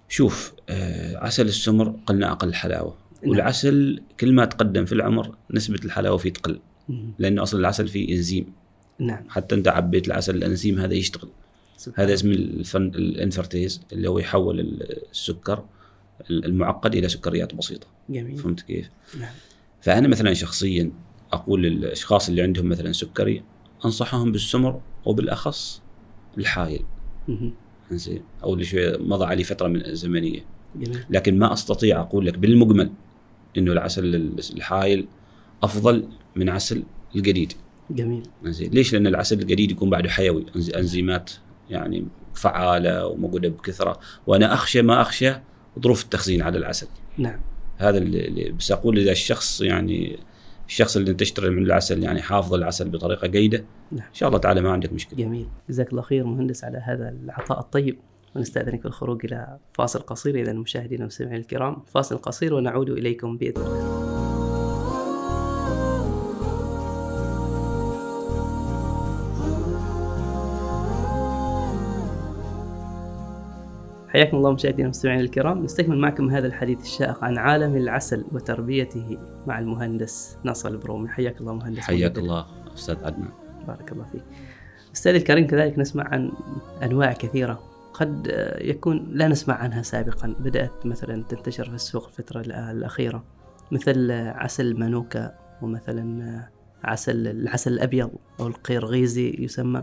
[0.08, 2.96] شوف آه عسل السمر قلنا أقل حلاوة.
[3.22, 3.30] نعم.
[3.30, 6.60] والعسل كل ما تقدم في العمر نسبة الحلاوة فيه تقل.
[7.18, 8.63] لأنه أصلا العسل فيه إنزيم.
[8.98, 9.24] نعم.
[9.28, 11.28] حتى انت عبيت العسل الانزيم هذا يشتغل.
[11.76, 14.60] سبحان هذا اسمه الفن ال invertase اللي هو يحول
[15.10, 15.64] السكر
[16.30, 17.86] المعقد إلى سكريات بسيطة.
[18.08, 18.36] جميل.
[18.36, 19.32] فهمت كيف؟ نعم.
[19.80, 20.92] فأنا مثلا شخصيا
[21.32, 23.42] أقول للأشخاص اللي عندهم مثلا سكري
[23.84, 25.82] أنصحهم بالسمر وبالأخص
[26.38, 26.84] الحايل.
[27.90, 30.44] زين أو اللي شوية مضى عليه فترة من زمنيه
[30.76, 31.04] جميل.
[31.10, 32.90] لكن ما أستطيع أقول لك بالمجمل
[33.56, 35.06] إنه العسل الحايل
[35.62, 36.82] أفضل من عسل
[37.16, 37.52] الجديد.
[37.90, 38.22] جميل.
[38.44, 38.70] زين.
[38.70, 40.46] ليش؟ لأن العسل الجديد يكون بعده حيوي.
[40.76, 41.30] أنزيمات
[41.70, 43.98] يعني فعالة وموجودة بكثرة.
[44.26, 45.32] وأنا أخشى ما أخشى
[45.80, 46.86] ظروف التخزين على العسل.
[47.18, 47.40] نعم.
[47.76, 50.18] هذا اللي بس أقول إذا الشخص يعني
[50.68, 54.06] الشخص اللي تشتري من العسل يعني حافظ العسل بطريقة جيدة نعم.
[54.06, 55.18] إن شاء الله تعالى ما عندك مشكلة.
[55.18, 55.46] جميل.
[55.68, 57.98] جزاك الله خير مهندس على هذا العطاء الطيب.
[58.36, 60.40] ونستأذنك بالخروج إلى فاصل قصير.
[60.40, 64.33] إذا المشاهدين والمستمعين الكرام فاصل قصير ونعود إليكم بإذن الله.
[74.14, 75.64] حياكم الله مشاهدينا والمستمعين الكرام.
[75.64, 81.08] نستكمل معكم هذا الحديث الشائق عن عالم العسل وتربيته مع المهندس ناصر البرومي.
[81.08, 82.18] حياك الله مهندس حياك.
[82.18, 83.28] الله أستاذ عدنان.
[83.66, 84.22] بارك الله فيك.
[84.94, 86.32] أستاذ الكريم كذلك نسمع عن
[86.82, 87.62] أنواع كثيرة
[87.94, 90.34] قد يكون لا نسمع عنها سابقا.
[90.38, 93.24] بدأت مثلا تنتشر في السوق الفترة الأ- الأخيرة
[93.72, 96.48] مثل عسل المانوكا ومثلا
[96.84, 99.82] عسل العسل الأبيض أو القرغيزي يسمى.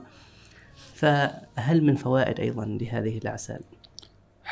[0.93, 3.61] فهل من فوائد أيضا لهذه الأعسال؟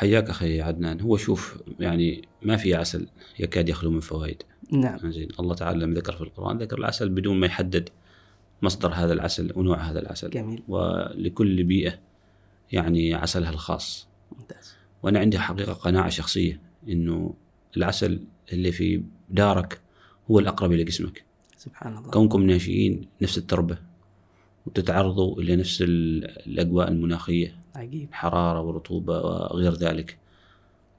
[0.00, 1.00] حياك أخي عدنان.
[1.00, 3.06] هو شوف يعني ما في عسل
[3.38, 4.42] يكاد يخلو من فوائد.
[4.72, 5.10] نعم.
[5.10, 5.28] زين.
[5.40, 7.88] الله تعالى لما ذكر في القرآن ذكر العسل بدون ما يحدد
[8.62, 10.30] مصدر هذا العسل ونوع هذا العسل.
[10.30, 10.62] جميل.
[10.68, 11.98] ولكل بيئة
[12.72, 14.08] يعني عسلها الخاص.
[14.38, 14.74] ممتاز.
[15.02, 17.34] وأنا عندي حقيقة قناعة شخصية إنه
[17.76, 18.20] العسل
[18.52, 19.80] اللي في دارك
[20.30, 21.24] هو الأقرب إلى جسمك.
[21.56, 22.10] سبحان الله.
[22.10, 23.78] كونكم ناشئين نفس التربة
[24.66, 27.59] وتتعرضوا إلى نفس ال- الأجواء المناخية.
[27.76, 28.08] عجيب.
[28.12, 30.18] حرارة ورطوبة وغير ذلك.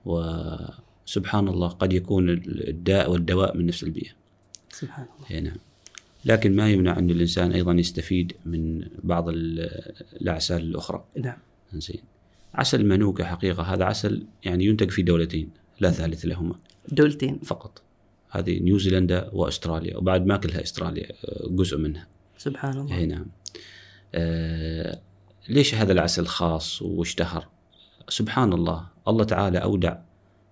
[0.06, 4.12] وسبحان الله قد يكون الداء والدواء من نفس البيئة.
[4.70, 5.58] سبحان الله اي نعم.
[6.26, 11.04] لكن ما يمنع أن الإنسان أيضا يستفيد من بعض ال- الأعسال الأخرى.
[11.18, 11.38] نعم.
[11.74, 12.02] زين
[12.54, 16.56] عسل منوكة حقيقة هذا عسل يعني ينتج في دولتين لا ثالث لهما.
[16.90, 17.40] دولتين.
[17.40, 17.82] فقط.
[18.30, 22.08] هذه نيوزيلندا وأستراليا وبعد ما كلها أستراليا آه، جزء منها.
[22.38, 23.26] سبحان الله اي نعم.
[24.16, 25.00] آه
[25.50, 27.48] ليش هذا العسل خاص واشتهر؟
[28.10, 29.98] سبحان الله الله تعالى أودع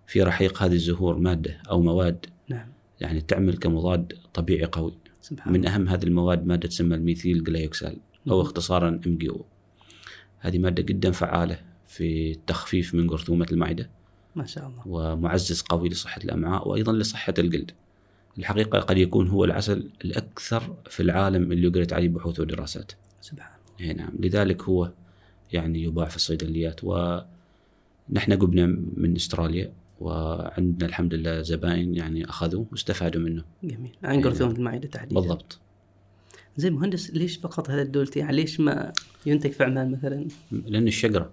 [0.08, 2.26] في رحيق هذه الزهور مادة أو مواد.
[2.50, 2.68] نعم.
[3.00, 4.94] يعني تعمل كمضاد طبيعي قوي.
[5.22, 7.98] سبحان من أهم هذه المواد مادة تسمى ال methylglyoxal
[8.30, 8.42] أو مم.
[8.42, 9.46] اختصارا MGO
[10.40, 13.90] هذه مادة جدا فعالة في التخفيف من جرثومة المعدة.
[14.36, 14.88] ما شاء الله.
[14.88, 17.72] ومعزز قوي لصحة الأمعاء وأيضا لصحة الجلد
[18.38, 23.94] الحقيقة قد يكون هو العسل الأكثر في العالم اللي قريت عليه بحوث ودراسات سبحان اي
[23.94, 24.12] نعم.
[24.20, 24.92] لذلك هو
[25.54, 28.66] يعني يباع في الصيدليات ونحن قبنا
[28.98, 33.44] من أستراليا وعندنا الحمد لله زبائن يعني أخذوه واستفادوا منه.
[33.64, 33.92] جميل.
[34.04, 35.22] عن جرثومة المعدة تحديدا.
[35.22, 35.60] بالضبط.
[36.58, 38.94] زي مهندس ليش فقط هذا الدولتين يعني ليش ما
[39.26, 41.32] ينتج في عمان مثلا؟ لأن الشجرة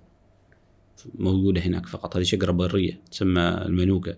[1.18, 2.16] موجودة هناك فقط.
[2.16, 4.16] هذه شجرة برية تسمى المنوكه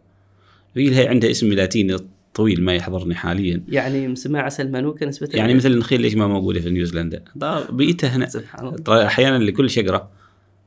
[0.77, 1.97] هي هي عندها اسم لاتيني
[2.39, 3.63] طويل ما يحضرني حاليا.
[3.69, 7.25] يعني مسمى عسل مانوكا نسبة يعني مثل النخيل ليش ما موجودة في نيوزيلندا.
[7.41, 8.29] طيب بيئتها هنا.
[8.29, 8.77] سبحان الله.
[8.77, 10.11] ترى أحيانا لكل شجرة.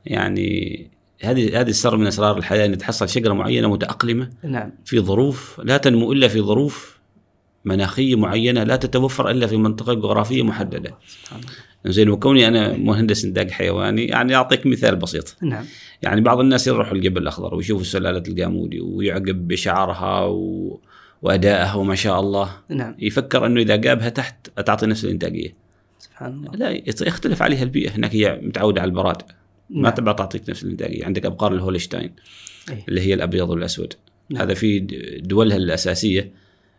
[0.05, 0.87] يعني
[1.21, 4.29] هذه هذه السر من أسرار الحياة أن تحصل شجرة معينة متأقلمة.
[4.43, 4.71] نعم.
[4.85, 6.99] في ظروف لا تنمو إلا في ظروف
[7.65, 10.97] مناخية معينة لا تتوفر إلا في منطقة جغرافية محددة.
[11.07, 11.51] سبحان الله.
[11.85, 15.37] زين وكوني أنا مهندس إنتاج حيواني يعني أعطيك مثال بسيط.
[15.41, 15.65] نعم.
[16.01, 20.79] يعني بعض الناس يروحوا الجبل الأخضر ويشوفوا سلاله القامودي ويعجب بشعرها و...
[21.21, 22.51] وادائها وما شاء الله.
[22.69, 22.95] نعم.
[22.99, 25.53] يفكر إنه إذا جابها تحت تعطي نفس الإنتاجية.
[25.99, 26.51] سبحان الله.
[26.51, 26.69] لا
[27.07, 27.89] يختلف عليها البيئة.
[27.89, 29.21] هناك هي متعودة على البراد.
[29.69, 29.93] ما نعم.
[29.93, 31.05] تبغى تعطيك نفس الإنتاجية.
[31.05, 32.13] عندك أبقار الهولشتاين
[32.69, 32.83] إيه.
[32.89, 33.93] اللي هي الأبيض والأسود.
[34.29, 34.41] نعم.
[34.41, 34.79] هذا في
[35.23, 36.31] دولها الأساسية.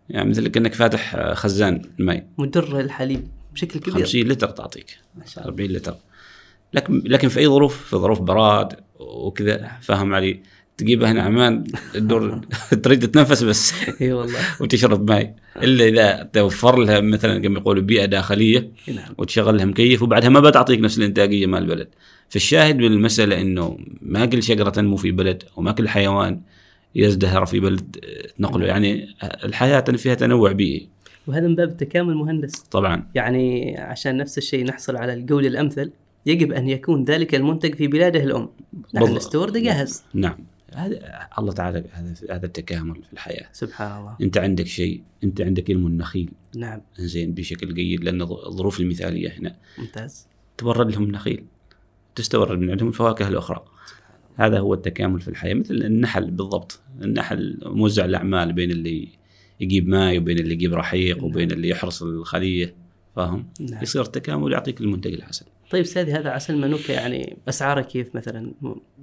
[0.08, 3.94] يعني مثل كأنك فاتح آه، خزان ماء مدر الحليب بشكل كبير.
[3.94, 4.98] 50 لتر تعطيك.
[5.14, 5.54] ما شاء الله.
[5.54, 5.96] 40 لتر.
[6.74, 9.70] لكن لكن في أي ظروف؟ في ظروف براد وكذا.
[9.80, 10.42] فاهم علي؟
[10.76, 12.40] تجيبها هنا عمان تدور
[12.82, 13.74] تريد تتنفس بس.
[14.00, 14.38] إي والله.
[14.60, 19.14] وتشرب ماء إلا إذا توفر لها مثلا كما يقولوا بيئة داخلية نعم.
[19.18, 21.88] وتشغل لها مكيف وبعدها ما بتعطيك نفس الإنتاجية مال البلد.
[22.28, 26.40] فالشاهد من المسألة إنه ما كل شجرة تنمو في بلد وما كل حيوان
[26.94, 29.08] يزدهر في بلد آه، تنقله يعني
[29.44, 30.88] الحياة فيها تنوع بيئي.
[31.26, 32.58] وهذا من باب التكامل مهندس.
[32.58, 33.06] طبعا.
[33.14, 35.90] يعني عشان نفس الشيء نحصل على الجودة الأمثل
[36.26, 38.48] يجب أن يكون ذلك المنتج في بلاده الأم.
[38.94, 39.14] نحن.
[39.14, 40.02] نستورد جاهز.
[40.14, 40.51] نعم.
[40.74, 43.48] هذا الله تعالى هذا هذا التكامل في الحياة.
[43.52, 44.16] سبحان الله.
[44.20, 46.30] أنت عندك شيء أنت عندك علم النخيل.
[46.56, 46.80] نعم.
[46.98, 49.56] زين بشكل جيد لأن الظروف المثالية هنا.
[49.78, 50.26] ممتاز.
[50.58, 51.44] تورد لهم نخيل
[52.14, 53.64] تستورد من عندهم الفواكه الأخرى.
[54.36, 55.54] هذا هو التكامل في الحياة.
[55.54, 56.80] مثل النحل بالضبط.
[57.02, 59.08] النحل موزع الأعمال بين اللي
[59.60, 62.81] يجيب ماء وبين اللي يجيب رحيق وبين اللي يحرس الخلية.
[63.16, 63.82] فاهم؟ نعم.
[63.82, 65.46] يصير التكامل ويعطيك المنتج الحسن.
[65.70, 68.52] طيب استاذي هذا عسل منوكة يعني أسعاره كيف مثلا؟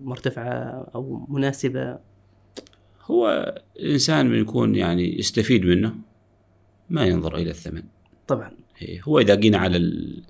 [0.01, 1.97] مرتفعة أو مناسبة؟
[3.03, 5.95] هو الانسان من يكون يعني يستفيد منه
[6.89, 7.83] ما ينظر إلى الثمن.
[8.27, 8.51] طبعا.
[8.81, 10.21] إيه، هو إذا جينا على ال...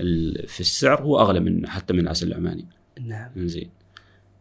[0.00, 0.48] ال...
[0.48, 2.66] في السعر هو أغلى من حتى من العسل العماني.
[3.00, 3.30] نعم.
[3.36, 3.70] زين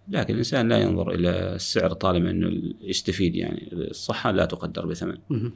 [0.07, 3.69] لكن الإنسان لا ينظر إلى السعر طالما إنه يستفيد يعني.
[3.73, 5.17] الصحة لا تقدر بثمن.
[5.29, 5.53] مهم.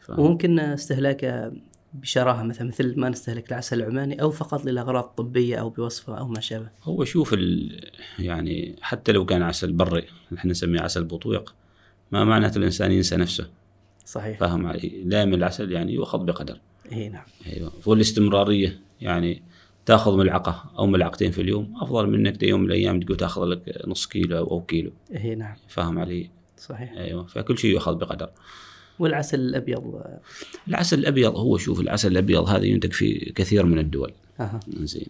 [0.00, 0.10] ف...
[0.10, 1.52] وممكن استهلاكه
[1.94, 6.40] بشراهة مثلا مثل ما نستهلك العسل العماني أو فقط لاغراض طبيه أو بوصفة أو ما
[6.40, 6.68] شابه.
[6.82, 7.80] هو شوف ال...
[8.18, 10.04] يعني حتى لو كان عسل بري
[10.36, 11.54] إحنا نسميه عسل بطويق
[12.12, 13.50] ما معناته الإنسان ينسى نفسه.
[14.04, 14.38] صحيح.
[14.38, 15.02] فاهم علي.
[15.04, 16.60] دائما العسل يعني يؤخذ بقدر.
[16.92, 17.24] إي نعم.
[17.46, 17.72] أيوه.
[17.86, 19.42] والاستمرارية يعني
[19.86, 23.82] تأخذ ملعقة أو ملعقتين في اليوم أفضل من إنك يوم من الأيام تقول تأخذ لك
[23.86, 24.92] نص كيلو أو كيلو.
[25.16, 25.56] إي نعم.
[25.68, 26.92] فاهم علي؟ صحيح.
[26.92, 27.26] أيوه.
[27.26, 28.30] فكل شيء يؤخذ بقدر.
[28.98, 30.02] والعسل الأبيض.
[30.68, 34.12] العسل الأبيض هو شوف العسل الأبيض هذا ينتج في كثير من الدول.
[34.40, 34.60] أها.
[34.68, 35.06] زين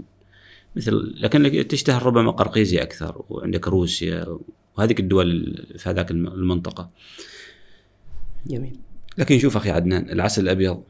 [0.77, 4.39] مثل لكن تشتهر ربما قرقيزيا أكثر وعندك روسيا
[4.77, 6.91] وهذيك الدول في هذاك الم- المنطقة.
[8.47, 8.77] جميل.
[9.19, 10.83] لكن شوف أخي عدنان العسل الأبيض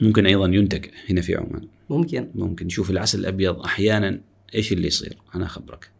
[0.00, 1.68] ممكن أيضا ينتج هنا في عمان.
[1.90, 2.30] ممكن.
[2.34, 2.68] ممكن.
[2.68, 4.20] شوف العسل الأبيض أحيانا
[4.54, 5.90] إيش اللي يصير؟ أنا أخبرك.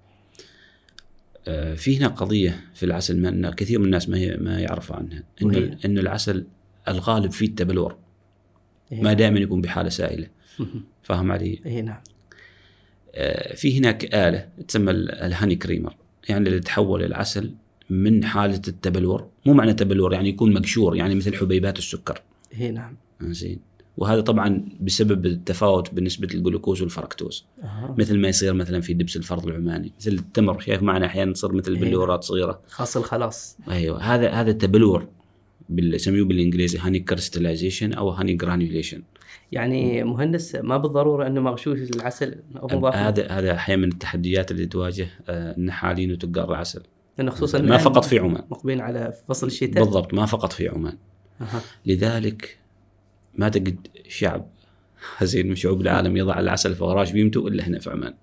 [1.76, 5.22] في هنا قضية في العسل ما إن كثير من الناس ما هي ما يعرفوا عنها
[5.42, 6.46] وهي؟ انه إنه العسل
[6.88, 7.96] الغالب فيه التبلور
[8.92, 9.02] إيه.
[9.02, 10.26] ما دائما يكون بحالة سائلة
[10.59, 10.85] مهم.
[11.02, 12.00] فاهم علي؟ اي نعم
[13.14, 15.94] آه، في هناك آلة تسمى ال- ال honey creamer
[16.28, 17.54] يعني اللي تحول العسل
[17.90, 22.20] من حالة التبلور مو معنى تبلور يعني يكون مقشور يعني مثل حبيبات السكر
[22.61, 23.59] اي نعم زين
[23.96, 27.44] وهذا طبعا بسبب التفاوت بنسبة الجلوكوز والفركتوز.
[27.62, 27.94] أها.
[27.98, 29.92] مثل ما يصير مثلا في دبس الفرض العماني.
[29.98, 31.80] مثل التمر شايف معنا أحيانا تصير مثل إيه.
[31.80, 32.61] بلورات صغيرة.
[32.68, 33.59] خاص الخلاص.
[33.68, 34.02] أيوه.
[34.02, 35.06] هذا هذا التبلور
[35.70, 39.02] يسموه بالإنجليزي honey crystallization أو honey granulation
[39.52, 42.94] يعني مهندس ما بالضرورة إنه مغشوش العسل أو مضاف.
[42.94, 46.82] هذا هذا أحيانا من التحديات اللي تواجه آه، النحالين وتجار العسل.
[47.18, 48.42] لأنه خصوصا ما فقط في عمان.
[48.50, 49.85] مقبلين على فصل الشتاء.
[49.85, 50.96] بالضبط ما فقط في عمان.
[51.40, 51.61] أها.
[51.87, 52.59] لذلك
[53.37, 54.46] ما تجد شعب
[55.22, 58.14] زين من شعوب العالم يضع العسل في غراش فيمتو إلا هنا في عمان.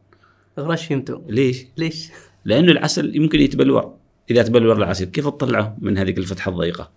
[0.59, 2.09] غراش فهمتوا ليش؟ ليش؟
[2.45, 3.93] لأنه العسل يمكن يتبلور.
[4.31, 6.91] إذا تبلور العسل كيف تطلعه من هذيك الفتحة الضيقة؟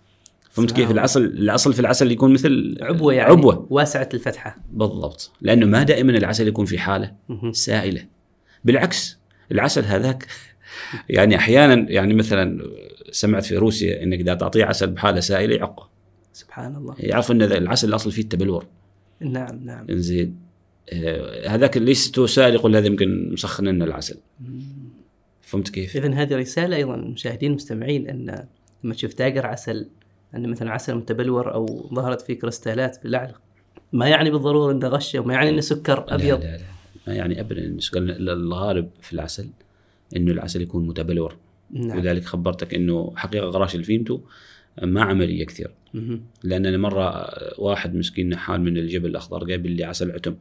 [0.51, 3.67] فهمت كيف؟ العسل الاصل في العسل يكون مثل عبوة يعني عبوة.
[3.69, 4.57] واسعة الفتحة.
[4.71, 5.31] بالضبط.
[5.41, 7.15] لأنه ما دائما العسل يكون في حالة.
[7.51, 8.05] سائلة.
[8.65, 9.19] بالعكس
[9.51, 10.27] العسل هذاك
[11.09, 12.61] يعني أحيانا يعني مثلا
[13.11, 15.89] سمعت في روسيا إنك إذا تعطيه عسل بحالة سائلة يعقه.
[16.37, 16.95] سبحان الله.
[16.99, 18.65] يعرف إن العسل الأصل فيه التبلور.
[19.19, 19.85] نعم نعم.
[19.89, 20.35] إنزين.
[20.89, 24.17] آه، هذاك ليس تو سائل يقول هذا يمكن مسخن لنا العسل.
[25.41, 28.47] فهمت كيف؟ اذا هذه رسالة أيضا للمشاهدين المستمعين أن
[28.83, 29.89] لما تشوف تاجر عسل
[30.35, 33.33] أن مثلا عسل متبلور أو ظهرت فيه كريستالات في الاعلى
[33.93, 36.57] ما يعني بالضرورة انه غشه وما يعني انه سكر أبيض؟ لا لا.
[36.57, 36.63] لا
[37.07, 39.49] ما يعني ابدا الغالب في العسل
[40.15, 41.35] إنه العسل يكون متبلور.
[41.71, 41.99] نعم.
[41.99, 44.19] لذلك خبرتك إنه حقيقة غراش الفيمتو.
[44.83, 45.71] ما عملية كثير.
[46.43, 47.29] لأن أنا مرة
[47.61, 50.35] واحد مسكين نحال من الجبل الأخضر جايب لي عسل عتم.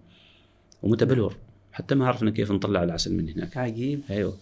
[0.83, 1.37] ومتبلور
[1.72, 3.57] حتى ما عرفنا كيف نطلع العسل من هناك.
[3.57, 4.01] عجيب.
[4.11, 4.37] أيوه.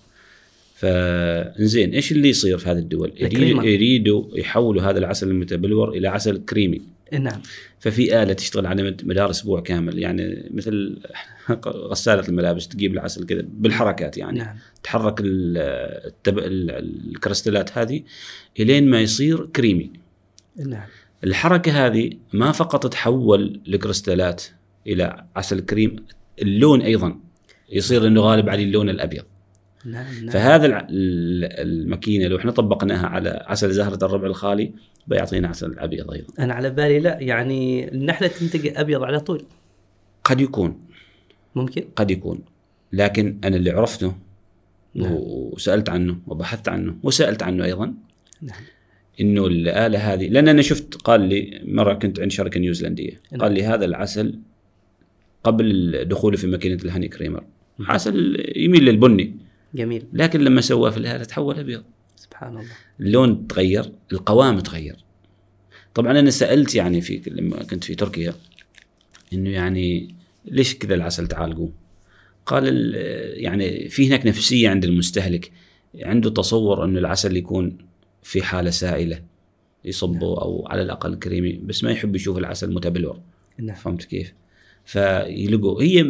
[0.74, 6.83] فانزين إيش اللي يصير في هذه الدول؟ يريدوا يحولوا هذا العسل المتبلور إلى عسل كريمي.
[7.12, 7.42] نعم.
[7.80, 9.98] ففي آلة تشتغل على مد- مدار أسبوع كامل.
[9.98, 10.98] يعني مثل
[11.90, 14.38] غسالة الملابس تجيب العسل كذا بالحركات يعني.
[14.38, 14.56] نعم.
[14.82, 15.58] تحرك ال-
[16.06, 16.38] التب...
[16.38, 16.70] ال-
[17.14, 18.02] الكريستالات هذه
[18.60, 19.90] إلين ما يصير كريمي.
[20.56, 20.86] نعم.
[21.24, 24.44] الحركة هذه ما فقط تحول الكريستالات
[24.86, 25.96] إلى عسل كريم
[26.42, 27.18] اللون أيضا.
[27.72, 29.24] يصير أنه غالب عليه اللون الأبيض.
[29.85, 30.31] نعم نعم.
[30.31, 34.73] فهذا الع- ال- الماكينة لو إحنا طبقناها على عسل زهرة الربع الخالي
[35.07, 36.27] بيعطينا عسل أبيض أيضا.
[36.38, 39.44] أنا على بالي لا يعني النحلة تنتج أبيض على طول.
[40.25, 40.81] قد يكون.
[41.55, 42.40] ممكن؟ قد يكون.
[42.92, 44.14] لكن أنا اللي عرفته
[44.94, 45.12] نعم.
[45.12, 47.94] وسألت عنه وبحثت عنه وسألت عنه أيضا
[48.42, 48.57] نعم.
[49.20, 53.40] إنه الآلة هذه لأن أنا شفت قال لي مرة كنت عند شركة نيوزيلندية نعم.
[53.40, 54.38] قال لي هذا العسل
[55.44, 57.44] قبل دخوله في ماكينة الهاني كريمر.
[57.81, 59.37] عسل يميل للبني.
[59.74, 60.04] جميل.
[60.12, 61.84] لكن لما سواه في الآلة تحول أبيض.
[62.16, 62.70] سبحان الله.
[63.00, 64.96] اللون تغير القوام تغير.
[65.94, 68.34] طبعا أنا سألت يعني في لما كنت في تركيا
[69.32, 71.72] إنه يعني ليش كذا العسل تعالجوه؟
[72.46, 75.52] قال ال- يعني في هناك نفسية عند المستهلك
[76.02, 77.78] عنده تصور إنه العسل يكون
[78.22, 79.22] في حالة سائلة
[79.84, 83.20] يصبه أو على الأقل كريمي بس ما يحب يشوف العسل متبلور.
[83.58, 83.76] نعم.
[83.76, 84.32] فهمت كيف؟
[84.84, 86.06] فيلقوا هي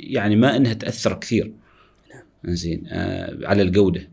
[0.00, 1.52] يعني ما إنها تأثر كثير.
[2.54, 2.86] زين.
[2.88, 4.08] آه على الجودة.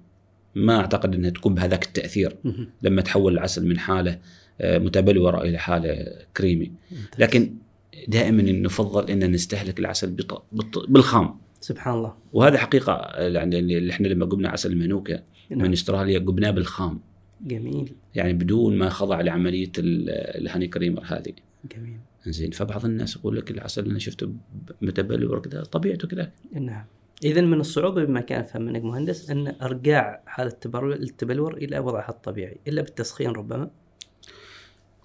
[0.55, 2.35] ما أعتقد إنها تكون بهذاك التأثير.
[2.81, 4.19] لما تحول العسل من حالة
[4.61, 6.71] آه متبلوره إلى حالة كريمي.
[7.19, 7.55] لكن
[8.07, 10.45] دائما نفضل إن نستهلك العسل بط...
[10.51, 10.89] بط...
[10.89, 11.35] بالخام.
[11.59, 12.13] سبحان الله.
[12.33, 15.61] وهذا حقيقة يعني اللي إحنا لما قبنا عسل منوكا نعم.
[15.61, 16.99] من أستراليا قبناه بالخام.
[17.41, 17.93] جميل.
[18.15, 20.09] يعني بدون ما خضع لعملية ال-
[20.41, 21.33] الهاني كريمر هذه.
[21.75, 21.97] جميل.
[22.27, 22.51] زين.
[22.51, 24.33] فبعض الناس يقول لك العسل أنا شفته
[24.81, 26.31] متبلور كذا طبيعته كذا.
[26.53, 26.85] نعم.
[27.23, 32.57] إذا من الصعوبة بما كان أفهم منك مهندس إرجاع حالة التبرو- التبلور إلى وضعها الطبيعي
[32.67, 33.69] إلا بالتسخين ربما؟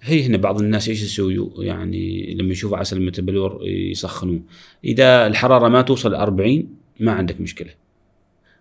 [0.01, 4.39] هي هنا بعض الناس إيش يسووا يعني لما يشوفوا عسل متبلور يسخنوه.
[4.83, 7.69] إذا الحرارة ما توصل 40 ما عندك مشكلة.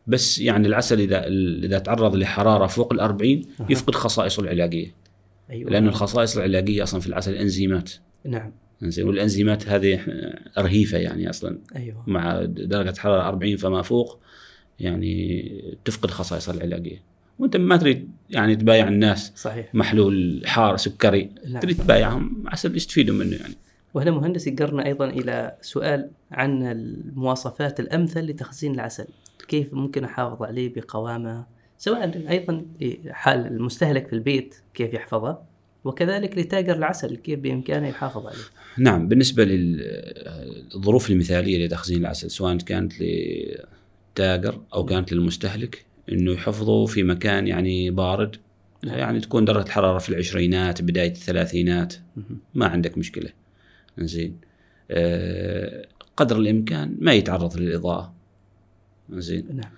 [0.06, 1.26] بس يعني العسل اذا
[1.64, 3.66] إذا تعرض لحرارة فوق ال 40 أها.
[3.70, 4.94] يفقد خصائصه العلاجيه
[5.50, 5.70] أيوة.
[5.70, 7.92] لأن الخصائص العلاجيه أصلا في العسل إنزيمات.
[8.24, 8.52] نعم.
[8.82, 10.00] زين والإنزيمات هذه
[10.58, 11.58] رهيفة يعني أصلا.
[11.76, 12.04] أيوة.
[12.06, 14.18] مع درجة حرارة 40 فما فوق
[14.80, 15.52] يعني
[15.84, 17.02] تفقد خصائصها العلاجيه
[17.38, 19.74] وأنت ما تريد يعني تبايع الناس صحيح.
[19.74, 21.60] محلول حار سكري نعم.
[21.60, 23.54] تريد تبايعهم عسل يستفيدوا منه يعني؟
[23.94, 29.06] وهنا مهندس يقرنا أيضا إلى سؤال عن المواصفات الأمثل لتخزين العسل.
[29.48, 31.46] كيف ممكن أحافظ عليه بقوامة؟
[31.78, 32.66] سواء أيضا
[33.10, 35.38] حال المستهلك في البيت كيف يحفظه؟
[35.84, 38.38] وكذلك لتاجر العسل كيف بإمكانه يحافظ عليه.
[38.78, 47.02] نعم بالنسبة للظروف المثالية لتخزين العسل سواء كانت للتاجر أو كانت للمستهلك إنه يحفظه في
[47.02, 48.36] مكان يعني بارد.
[48.84, 51.94] يعني تكون درجة الحرارة في العشرينات بداية الثلاثينات.
[52.54, 53.30] ما عندك مشكلة.
[53.98, 54.36] زين
[54.90, 55.86] آه،
[56.16, 58.14] قدر الإمكان ما يتعرض للإضاءة.
[59.10, 59.70] زين نعم.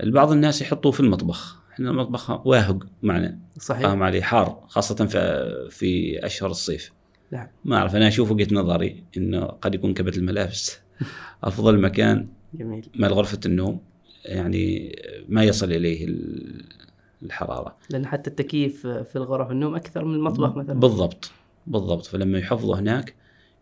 [0.00, 1.63] البعض الناس يحطوه في المطبخ.
[1.74, 3.38] إحنا المطبخ واهق معنا.
[3.58, 3.82] صحيح.
[3.82, 6.92] فاهم علي حار خاصة في في أشهر الصيف.
[7.30, 7.46] نعم.
[7.64, 10.78] ما أعرف أنا أشوف وجهة نظري إنه قد يكون كبت الملابس.
[11.44, 12.86] أفضل مكان جميل.
[12.96, 13.80] مال غرفة النوم
[14.24, 14.96] يعني
[15.28, 16.64] ما يصل إليه ال-
[17.22, 17.76] الحرارة.
[17.90, 20.80] لأن حتى التكييف في الغرف النوم أكثر من المطبخ مثلا.
[20.80, 21.30] بالضبط
[21.66, 22.06] بالضبط.
[22.06, 23.14] فلما يحفظه هناك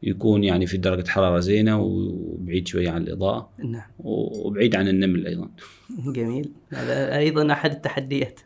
[0.02, 3.50] يكون يعني في درجة حرارة زينة وبعيد شوية عن الإضاءة.
[3.64, 3.82] نعم.
[3.98, 5.48] وبعيد عن النمل أيضا.
[6.06, 6.50] جميل.
[6.72, 8.40] هذا أيضا أحد التحديات.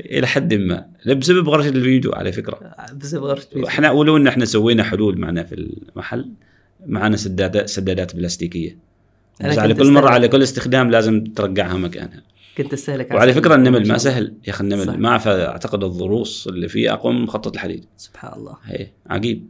[0.00, 0.86] إلى حد ما.
[1.04, 2.74] لا بسبب غرشه الفيديو على فكرة.
[2.94, 3.66] بسبب غرفة بيت.
[3.66, 6.30] إحنا ولو إن إحنا سوينا حلول معنا في المحل
[6.86, 8.78] معنا سدادات سدادات بلاستيكية.
[9.44, 12.22] بس على كل مرة على كل استخدام لازم ترجعها مكانها.
[12.58, 13.98] كنت أستهلك وعلى فكرة النمل ما.
[13.98, 14.64] سهل يا أخي.
[14.64, 17.84] النمل ما أعتقد الضروس اللي فيه أقوى من مخطط الحديد.
[17.96, 18.56] سبحان الله.
[18.64, 19.46] هي عجيب.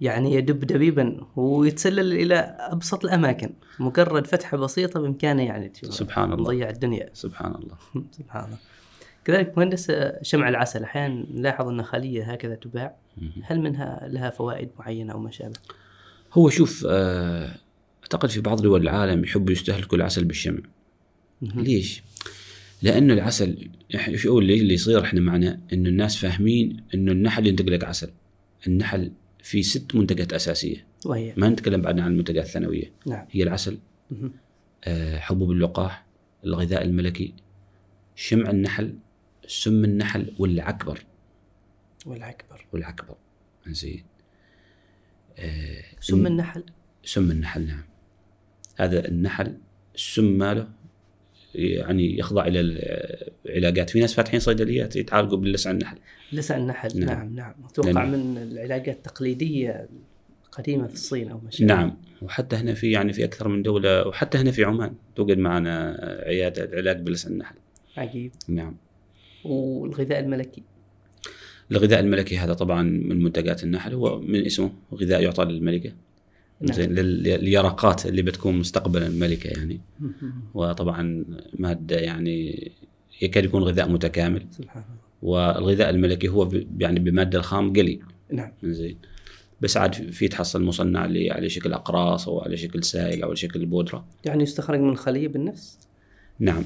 [0.00, 3.50] يعني يدب دبيبا ويتسلل إلى أبسط الأماكن.
[3.80, 6.44] مجرد فتحة بسيطة بإمكانه يعني سبحان الله.
[6.44, 7.10] نضيع الدنيا.
[7.12, 7.76] سبحان الله.
[8.18, 8.58] سبحان الله.
[9.24, 12.96] كذلك مهندس شمع العسل أحيانا نلاحظ أن خلية هكذا تباع.
[13.42, 15.56] هل منها لها فوائد معينة أو ما شابه؟
[16.32, 17.50] هو شوف آه،
[18.02, 20.60] أعتقد في بعض دول العالم يحبوا يستهلكوا العسل بالشمع.
[21.42, 22.02] ليش؟
[22.82, 23.70] لأنه العسل
[24.14, 28.10] شو اللي اللي يصير إحنا معنا إنه الناس فاهمين إنه النحل ينتج لك عسل.
[28.66, 29.12] النحل
[29.46, 30.86] في ست منتجات أساسية.
[31.04, 32.92] وهي؟ ما نتكلم بعد عن المنتجات الثانوية.
[33.06, 33.26] نعم.
[33.30, 33.78] هي العسل
[34.10, 34.32] مهم.
[34.84, 36.06] آه، حبوب اللقاح
[36.44, 37.34] الغذاء الملكي
[38.14, 38.94] شمع النحل
[39.46, 41.04] سم النحل والعكبر.
[42.06, 43.16] والاكبر والعكبر.
[43.66, 44.04] زين
[45.38, 46.64] آه، سم النحل.
[47.04, 47.84] سم النحل نعم.
[48.76, 49.58] هذا النحل
[49.94, 50.68] السم ماله
[51.56, 52.60] يعني يخضع إلى
[53.46, 55.96] العلاجات في ناس فاتحين صيدليات يتعالجوا باللسع النحل.
[56.32, 56.88] لسع النحل.
[57.00, 57.08] نعم.
[57.08, 57.54] نعم نعم.
[57.70, 59.88] أتوقع لأن- من العلاجات التقليدية
[60.46, 61.74] القديمة في الصين أو ما شابه.
[61.74, 61.96] نعم.
[62.22, 66.76] وحتى هنا في يعني في أكثر من دولة وحتى هنا في عمان توجد معنا عيادة
[66.76, 67.54] علاج بلسع النحل.
[67.96, 68.32] عجيب.
[68.48, 68.76] نعم.
[69.44, 70.62] والغذاء الملكي؟
[71.70, 73.94] الغذاء الملكي هذا طبعا من منتجات النحل.
[73.94, 75.92] هو من اسمه غذاء يعطى للملكة.
[76.60, 76.72] نعم.
[76.76, 79.80] زين لل- لليرقات اللي بتكون مستقبلا ملكه يعني.
[80.54, 81.24] وطبعا
[81.58, 82.72] مادة يعني
[83.22, 84.46] يكاد يكون غذاء متكامل.
[84.50, 84.96] سبحان الله.
[85.22, 88.00] والغذاء الملكي هو يعني بمادة الخام قلي
[88.32, 88.52] نعم.
[88.64, 88.98] زين.
[89.60, 93.36] بس عاد في تحصل مصنع اللي على شكل أقراص أو على شكل سائل أو على
[93.36, 94.04] شكل بودرة.
[94.24, 95.78] يعني يستخرج من الخلية بالنفس؟
[96.38, 96.64] نعم.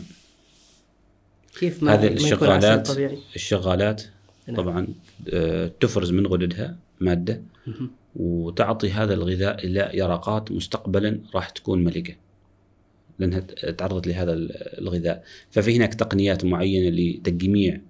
[1.58, 2.90] كيف ما هذه الشغالات
[3.36, 4.02] الشغالات
[4.48, 4.56] نعم.
[4.56, 4.86] طبعا
[5.32, 7.42] آه، تفرز من غددها مادة.
[8.16, 12.14] وتعطي هذا الغذاء إلى يرقات مستقبلا راح تكون ملكة.
[13.18, 13.40] لأنها
[13.78, 15.24] تعرضت لهذا ال- الغذاء.
[15.50, 17.80] ففي هناك تقنيات معينة لتجميع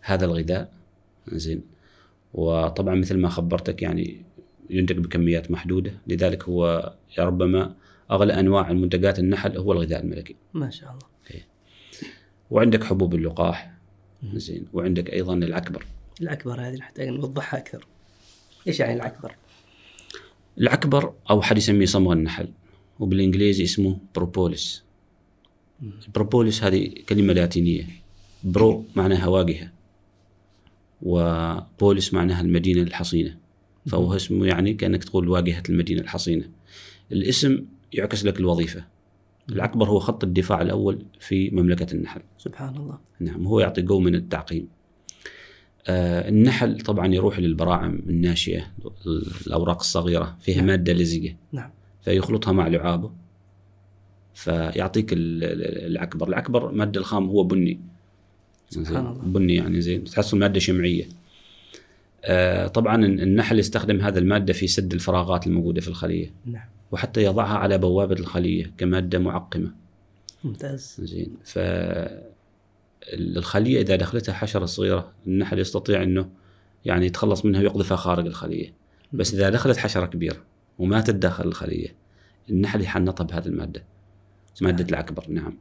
[0.00, 0.72] هذا الغذاء.
[1.32, 1.62] زين.
[2.34, 4.22] وطبعا مثل ما خبرتك يعني
[4.70, 5.92] ينتج بكميات محدودة.
[6.06, 7.74] لذلك هو ربما
[8.10, 10.36] أغلى أنواع المنتجات النحل هو الغذاء الملكي.
[10.54, 11.42] ما شاء الله.
[12.50, 13.72] وعندك حبوب اللقاح.
[14.34, 14.66] زين.
[14.72, 15.86] وعندك أيضا العكبر
[16.20, 17.86] الأكبر هذه نحتاج نوضحها أكثر.
[18.66, 19.06] إيش يعني
[20.58, 22.48] العكبر؟ العكبر أو حد يسميه صمغ النحل
[23.00, 24.86] وبالإنجليزي اسمه propolis
[26.06, 27.86] ال propolis هذه كلمة لاتينية.
[28.44, 29.72] pro معناها واجهه
[31.02, 33.36] و polis معناها المدينة الحصينة.
[33.86, 36.48] فهو اسمه يعني كأنك تقول واجهه المدينة الحصينة.
[37.12, 38.84] الاسم يعكس لك الوظيفة.
[39.48, 42.20] العكبر هو خط الدفاع الأول في مملكة النحل.
[42.38, 42.98] سبحان الله.
[43.20, 44.68] نعم هو يعطي جو من التعقيم.
[45.88, 48.66] النحل طبعا يروح للبراعم الناشئة
[49.46, 50.66] الأوراق الصغيرة فيها نعم.
[50.66, 51.70] مادة لزجة نعم.
[52.02, 53.10] فيخلطها مع لعابه
[54.34, 57.80] فيعطيك ال- ال- العكبر العكبر مادة الخام هو بني.
[58.70, 59.22] سبحان الله.
[59.22, 60.04] بني يعني زين.
[60.04, 61.04] تحصل مادة شمعية.
[62.24, 66.30] آه طبعا النحل يستخدم هذا المادة في سد الفراغات الموجودة في الخلية.
[66.46, 66.64] نعم.
[66.92, 69.70] وحتى يضعها على بوابة الخلية كمادة معقمة.
[70.44, 70.96] ممتاز.
[71.00, 71.36] زين.
[71.44, 71.58] ف
[73.12, 76.30] الخلية إذا دخلتها حشرة صغيرة النحل يستطيع إنه
[76.84, 78.74] يعني يتخلص منها ويقذفها خارج الخلية.
[79.12, 80.44] بس إذا دخلت حشرة كبيرة
[80.78, 81.94] وما تتدخل الخلية
[82.50, 83.84] النحل يحنطها بهذه المادة.
[84.60, 85.58] مادة العكبر نعم.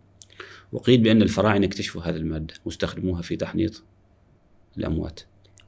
[0.71, 3.83] وقيل بأن الفراعنة اكتشفوا هذه المادة واستخدموها في تحنيط
[4.77, 5.19] الأموات.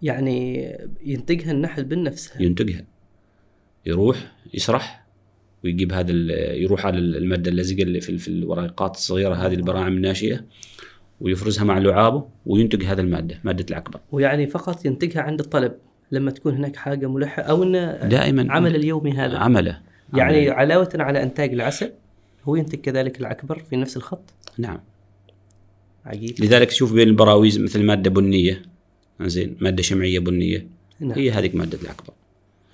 [0.01, 0.69] يعني
[1.05, 2.85] ينتجها النحل بنفسها ينتجها.
[3.85, 5.07] يروح يسرح
[5.63, 6.11] ويجيب هذا
[6.53, 10.45] يروح على المادة اللزجة اللي في في الورقات الصغيرة هذه البراعم الناشئة.
[11.21, 15.73] ويفرزها مع لعابه وينتج هذه المادة مادة العكبر ويعني فقط ينتجها عند الطلب
[16.11, 18.53] لما تكون هناك حاجة ملحة أو أن دائما.
[18.53, 19.37] عمل اليومي هذا.
[19.37, 19.81] عمله
[20.13, 20.53] يعني عمله.
[20.53, 21.93] علاوة على إنتاج العسل
[22.43, 24.33] هو ينتج كذلك العكبر في نفس الخط.
[24.57, 24.79] نعم.
[26.05, 26.35] عجيب.
[26.39, 28.61] لذلك تشوف بين البراويز مثل مادة بنية
[29.21, 30.67] زين مادة شمعية بنية
[30.99, 31.11] نعم.
[31.11, 32.13] هي هذيك مادة العكبر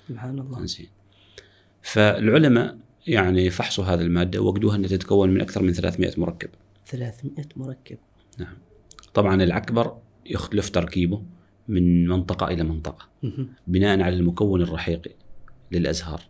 [0.08, 0.66] سبحان الله.
[0.66, 0.86] زين.
[1.82, 2.76] فالعلماء
[3.06, 6.48] يعني فحصوا هذه المادة وجدوها أنها تتكون من أكثر من 300 مركب.
[6.86, 7.96] 300 مركب.
[8.38, 8.54] نعم.
[9.14, 11.22] طبعا العكبر يختلف تركيبه
[11.68, 13.08] من منطقة إلى منطقة.
[13.66, 15.10] بناء على المكون الرحيقي
[15.72, 16.20] للأزهار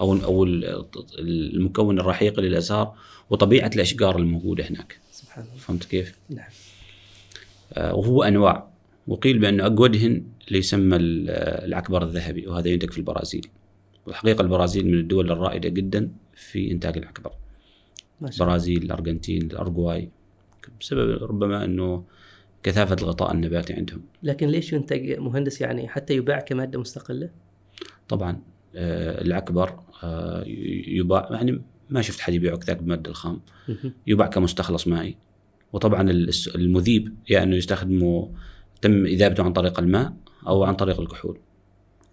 [0.00, 0.84] أو أو ال-
[1.18, 2.94] المكون الرحيقي للأزهار
[3.30, 4.98] وطبيعة الأشجار الموجودة هناك.
[5.12, 5.56] سبحان الله.
[5.56, 6.48] فهمت كيف؟ نعم.
[7.72, 8.68] آه، وهو أنواع.
[9.06, 11.30] وقيل بأن أجودهن اللي يسمى ال-
[11.64, 13.46] العكبر الذهبي وهذا ينتج في البرازيل.
[14.06, 17.32] والحقيقة البرازيل من الدول الرائدة جدا في إنتاج العكبر
[18.22, 20.08] البرازيل الأرجنتين الأرجواي
[20.80, 22.04] بسبب ربما أنه
[22.62, 24.02] كثافة الغطاء النباتي عندهم.
[24.22, 27.30] لكن ليش ينتج مهندس يعني حتى يباع كمادة مستقلة؟
[28.08, 28.40] طبعا
[28.76, 30.44] آه، العكبر آه،
[30.86, 33.40] يباع يعني ما شفت حد يبيعه كذاك بمادة الخام.
[34.06, 35.16] يباع كمستخلص مائي.
[35.72, 36.10] وطبعا
[36.54, 38.30] المذيب يا أنه يستخدمه
[38.82, 40.12] تم إذابته عن طريق الماء
[40.46, 41.38] أو عن طريق الكحول.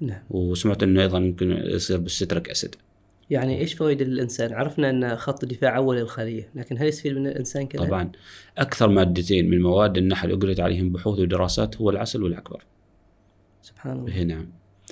[0.01, 0.23] نعم.
[0.29, 2.75] وسمعت إنه أيضا ممكن يصير بالسترك أسيد.
[3.29, 7.67] يعني إيش فوائد الإنسان؟ عرفنا إن خط دفاع أول للخليه، لكن هل يستفيد من الإنسان
[7.67, 8.11] كذا؟ طبعا.
[8.57, 12.63] أكثر مادتين من مواد النحل اجرت عليهم بحوث ودراسات هو العسل والعكبر
[13.61, 14.13] سبحان الله.
[14.13, 14.49] إيه نعم.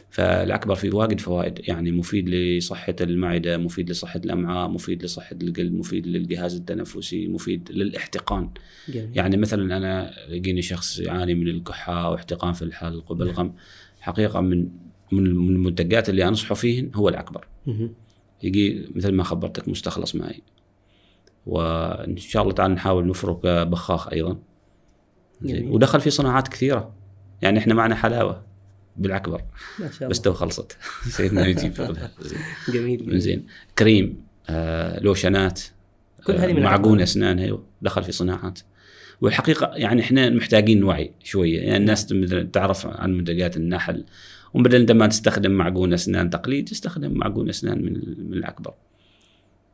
[0.10, 6.08] فالعكبر فيه واجد فوائد يعني مفيد لصحة المعدة مفيد لصحة الأمعاء مفيد لصحة القلب مفيد
[6.08, 8.50] للجهاز التنفسي مفيد للاحتقان.
[8.90, 9.10] جميل.
[9.14, 13.54] يعني مثلا أنا يجيني شخص يعاني من الكحة واحتقان في الحلق وبلغم
[14.02, 14.68] حقيقة من
[15.12, 17.48] من من المنتجات اللي أنصحه فيهن هو العكبر.
[18.44, 20.42] يجي مثل ما خبرتك مستخلص مائي
[21.46, 24.40] وإن شاء الله تعالى نحاول نفرك بخاخ زين.
[25.42, 25.72] جميل.
[25.72, 26.94] ودخل في صناعات كثيرة.
[27.42, 28.44] يعني إحنا معنا حلاوة
[28.98, 29.42] بالعكبر
[29.80, 30.78] ما شاء بس الله تو خلصت.
[31.18, 32.40] سيدنا شغلها زين.
[32.70, 33.20] جميل جميل.
[33.20, 33.46] زين.
[33.78, 35.62] كريم آه، لوشنات
[36.26, 37.02] كل هذه آه، من معجون.
[37.02, 37.66] أسنان أيوه.
[37.82, 38.60] دخل في صناعات.
[39.22, 41.62] والحقيقة يعني إحنا محتاجين نوعي شوية.
[41.62, 42.14] يعني الناس
[42.54, 44.06] تعرف عن منتجات النحل
[44.54, 47.94] وبدل انت ما تستخدم معجون أسنان تقليدي تستخدم معجون أسنان من
[48.30, 48.74] من العكبر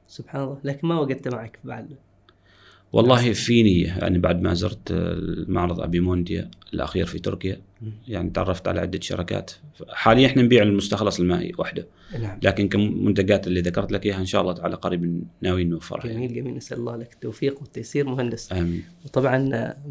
[0.08, 0.58] سبحان الله.
[0.64, 1.90] لكن ما وجدت معك بعد؟
[2.94, 3.98] والله في نية.
[3.98, 7.62] يعني بعد ما زرت المعرض أبي مونديا الأخير في تركيا
[8.08, 9.52] يعني تعرفت على عدة شركات.
[9.90, 11.88] حاليا إحنا نبيع المستخلص المائي وحده.
[12.20, 12.40] نعم.
[12.44, 16.08] لكن كمنتجات اللي ذكرت لك إياها إن شاء الله تعالى قريبا ناويين نوفرها.
[16.14, 16.56] جميل جميل.
[16.56, 18.52] نسأل الله لك التوفيق والتيسير مهندس.
[18.52, 18.84] آمين.
[19.06, 19.38] وطبعا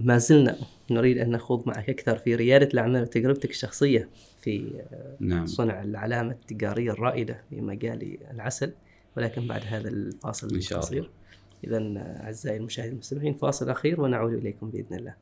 [0.05, 0.57] ما زلنا
[0.91, 4.09] نريد أن نخوض معك أكثر في ريادة الأعمال وتجربتك الشخصية.
[4.49, 4.83] في
[5.21, 5.47] نعم.
[5.47, 8.73] صنع العلامة التجارية الرائدة في مجال العسل
[9.17, 11.09] ولكن بعد هذا الفاصل إن شاء الله.
[11.97, 15.15] آه، أعزائي المشاهدين المستمعين فاصل أخير ونعود إليكم بإذن الله.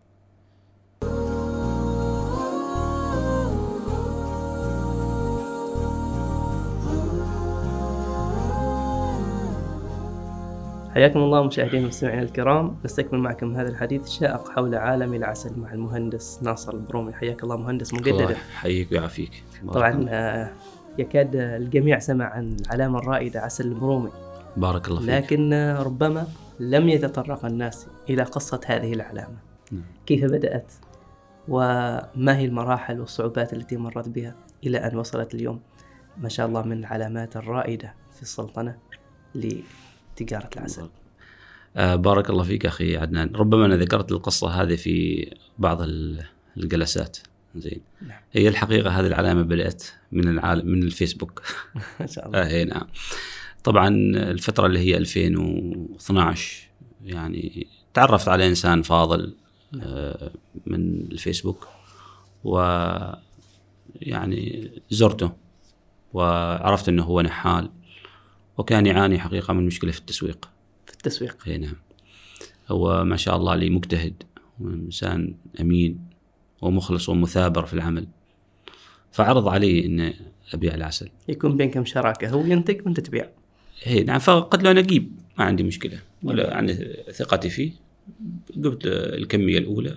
[10.97, 12.77] حياكم الله مشاهدينا المستمعين الكرام.
[12.85, 17.13] نستكمل معكم هذا الحديث الشائق حول عالم العسل مع المهندس ناصر البرومي.
[17.13, 19.45] حياك الله مهندس الله مجددا يحييك ويعافيك.
[19.73, 20.11] طبعا الله.
[20.11, 20.53] آه،
[20.99, 24.11] يكاد الجميع سمع عن العلامة الرائدة عسل البرومي.
[24.57, 25.09] بارك الله فيك.
[25.11, 26.27] لكن آه، ربما
[26.61, 29.37] لم يتطرق الناس إلى قصة هذه العلامة.
[29.73, 29.85] نعم.
[30.07, 30.73] كيف بدأت؟
[31.49, 34.35] وما هي المراحل والصعوبات التي مرت بها
[34.67, 35.61] إلى أن وصلت اليوم؟
[36.19, 38.77] ما شاء الله من العلامات الرائدة في السلطنة
[40.21, 40.89] لتجارة العسل.
[41.77, 43.35] آه بارك الله فيك أخي عدنان.
[43.35, 45.27] ربما أنا ذكرت القصة هذه في
[45.59, 46.25] بعض ال-
[46.57, 47.19] الجلسات.
[47.57, 47.81] زين.
[48.09, 48.21] نعم.
[48.33, 51.43] هي الحقيقة هذه العلامة بدات من العالم من الفيسبوك.
[52.01, 52.39] ما شاء الله.
[52.43, 52.87] آه إيه نعم.
[53.65, 56.69] طبعا الفترة اللي هي 2012
[57.05, 59.35] يعني تعرفت على إنسان فاضل
[59.83, 60.31] آه
[60.67, 61.69] من الفيسبوك
[62.45, 62.59] و
[64.01, 65.33] يعني زرته
[66.13, 67.71] وعرفت إنه هو نحال.
[68.59, 70.49] وكان يعاني حقيقة من مشكلة في التسويق.
[70.87, 71.37] في التسويق.
[71.47, 71.77] إي نعم.
[72.69, 74.23] هو ما شاء الله عليه مجتهد
[74.61, 75.99] وإنسان أمين
[76.63, 78.07] ومخلص ومثابر في العمل.
[79.13, 80.15] فعرض علي أن
[80.55, 81.09] أبيع العسل.
[81.29, 82.29] يكون بينكم شراكة.
[82.29, 83.31] هو ينتج وأنت تبيع.
[83.87, 84.19] إي نعم.
[84.19, 85.99] فقلت له أنا أجيب ما عندي مشكلة.
[86.23, 86.75] ولا يعني
[87.13, 87.73] ثقتي فيه.
[88.57, 89.97] جبت الكمية الأولى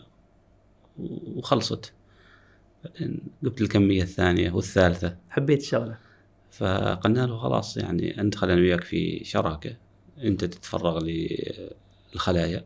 [1.36, 1.94] وخلصت.
[2.84, 5.18] بعدين جبت الكمية الثانية والثالثة.
[5.30, 5.98] حبيت الشغلة
[6.52, 9.76] فقلنا له خلاص يعني ندخل أنا وياك في شراكة
[10.24, 11.00] أنت تتفرغ
[12.14, 12.66] للخلايا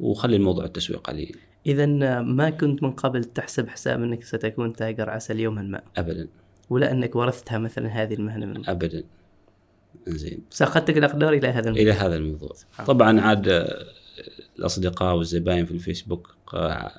[0.00, 1.32] وخلي الموضوع التسويق علي
[1.66, 1.86] إذا
[2.20, 5.82] ما كنت من قبل تحسب حساب أنك ستكون تاجر عسل يوما ما.
[5.96, 6.28] ابدا.
[6.70, 9.04] ولا أنك ورثتها مثلا هذه المهنة من ابدا.
[10.06, 12.50] زين ساقتك الأقدار إلى هذا المكان إلى هذا الموضوع.
[12.86, 13.66] طبعا عاد
[14.58, 16.92] الأصدقاء والزباين في الفيسبوك آه،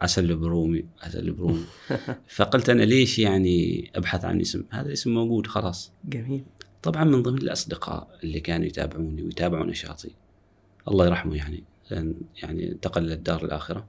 [0.00, 1.64] عسل البرومي عسل البرومي
[2.36, 5.92] فقلت أنا ليش يعني أبحث عن اسم؟ هذا الاسم موجود خلاص.
[6.04, 6.44] جميل.
[6.82, 10.10] طبعا من ضمن الأصدقاء اللي كانوا يتابعوني ويتابعوا نشاطي
[10.88, 11.64] الله يرحمه يعني
[12.42, 13.86] يعني انتقل للدار الآخرة.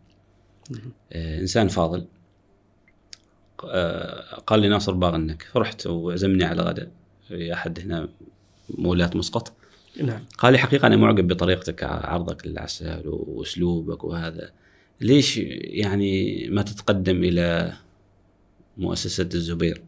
[1.11, 2.05] آه، إنسان فاضل.
[3.63, 6.91] آه، قال لي ناصر باغنك فرحت وعزمني على غداء
[7.27, 8.09] في أحد هنا
[8.69, 9.53] مولات مسقط.
[10.03, 10.21] نعم.
[10.37, 14.51] قال لي حقيقة أنا معجب بطريقتك عرضك للعسل وأسلوبك وهذا.
[15.01, 17.73] ليش يعني ما تتقدم إلى
[18.77, 19.81] مؤسسة الزبير.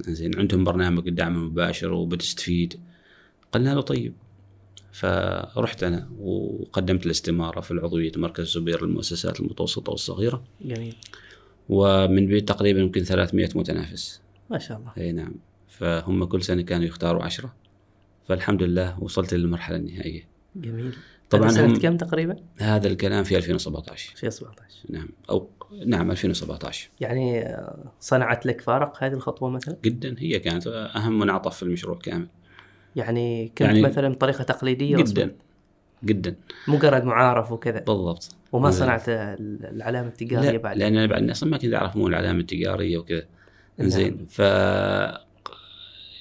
[0.00, 2.80] زين عندهم برنامج الدعم المباشر وبتستفيد
[3.52, 4.14] قلنا له طيب.
[4.92, 10.44] فرحت أنا وقدمت الاستمارة في العضوية مركز زبير للمؤسسات المتوسطة والصغيرة.
[10.60, 10.96] جميل.
[11.68, 14.20] ومن بين تقريبا يمكن 300 متنافس.
[14.50, 14.92] ما شاء الله.
[14.98, 15.34] إي نعم.
[15.68, 17.54] فهم كل سنة كانوا يختاروا عشرة.
[18.28, 20.28] فالحمد لله وصلت للمرحلة النهائية.
[20.56, 20.94] جميل.
[21.38, 25.08] طبعاً سنة هم- كم تقريبا؟ هذا الكلام في 2017 في 17 نعم.
[25.30, 25.48] أو
[25.86, 31.56] نعم 2017 يعني آه، صنعت لك فارق هذه الخطوة مثلا؟ جدا هي كانت أهم منعطف
[31.56, 32.26] في المشروع كامل.
[32.96, 35.30] يعني كنت يعني- مثلا بطريقة تقليدية جدا رسمي.
[36.04, 36.36] جدا.
[36.68, 38.28] مجرد معارف وكذا؟ بالضبط.
[38.52, 42.06] وما هذا- صنعت العلامة التجارية لا بعد؟ لأن أنا بعد أصلا ما كنت اعرف مو
[42.08, 43.24] العلامه التجاريه وكذا.
[43.78, 43.88] نعم.
[43.88, 44.40] زين ف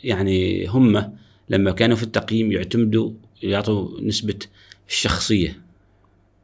[0.04, 1.14] يعني هم
[1.50, 3.12] لما كانوا في التقييم يعتمدوا
[3.44, 4.40] يعطوا نسبة
[4.92, 5.62] الشخصية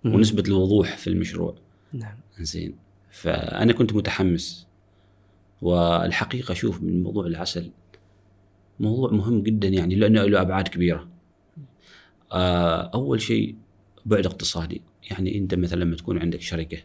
[0.04, 0.16] مهم.
[0.16, 1.56] ونسبة الوضوح في المشروع.
[1.94, 2.18] نعم.
[2.40, 2.76] زين
[3.12, 4.68] فأنا كنت متحمس
[5.62, 7.72] والحقيقة شوف من موضوع العسل
[8.80, 11.08] موضوع مهم جدا يعني لأنه له أبعاد كبيرة.
[12.32, 13.56] آه، أول شيء
[14.06, 14.82] بعد اقتصادي.
[15.12, 16.78] يعني أنت مثلا لما تكون عندك شركة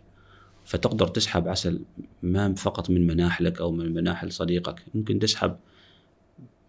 [0.64, 1.80] فتقدر تسحب عسل
[2.22, 5.56] ما فقط من مناحلك أو من مناحل صديقك ممكن تسحب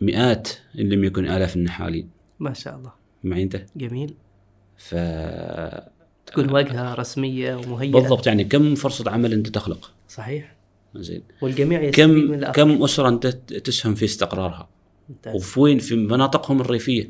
[0.02, 2.10] مئات إن لم يكن آلاف النحالين.
[2.40, 2.94] ما شاء الله.
[3.24, 4.14] معي أنت؟ جميل.
[4.78, 4.96] ف
[6.26, 7.92] تكون واجهة رسمية ومهيئة.
[7.92, 10.56] بالضبط يعني كم فرصة عمل أنت تخلق؟ صحيح.
[10.96, 11.24] زين.
[11.42, 14.70] والجميع من كم الآخر كم أسرة أنت تسهم في استقرارها؟
[15.10, 15.36] ممتاز.
[15.36, 17.10] وفي وين في مناطقهم الريفية.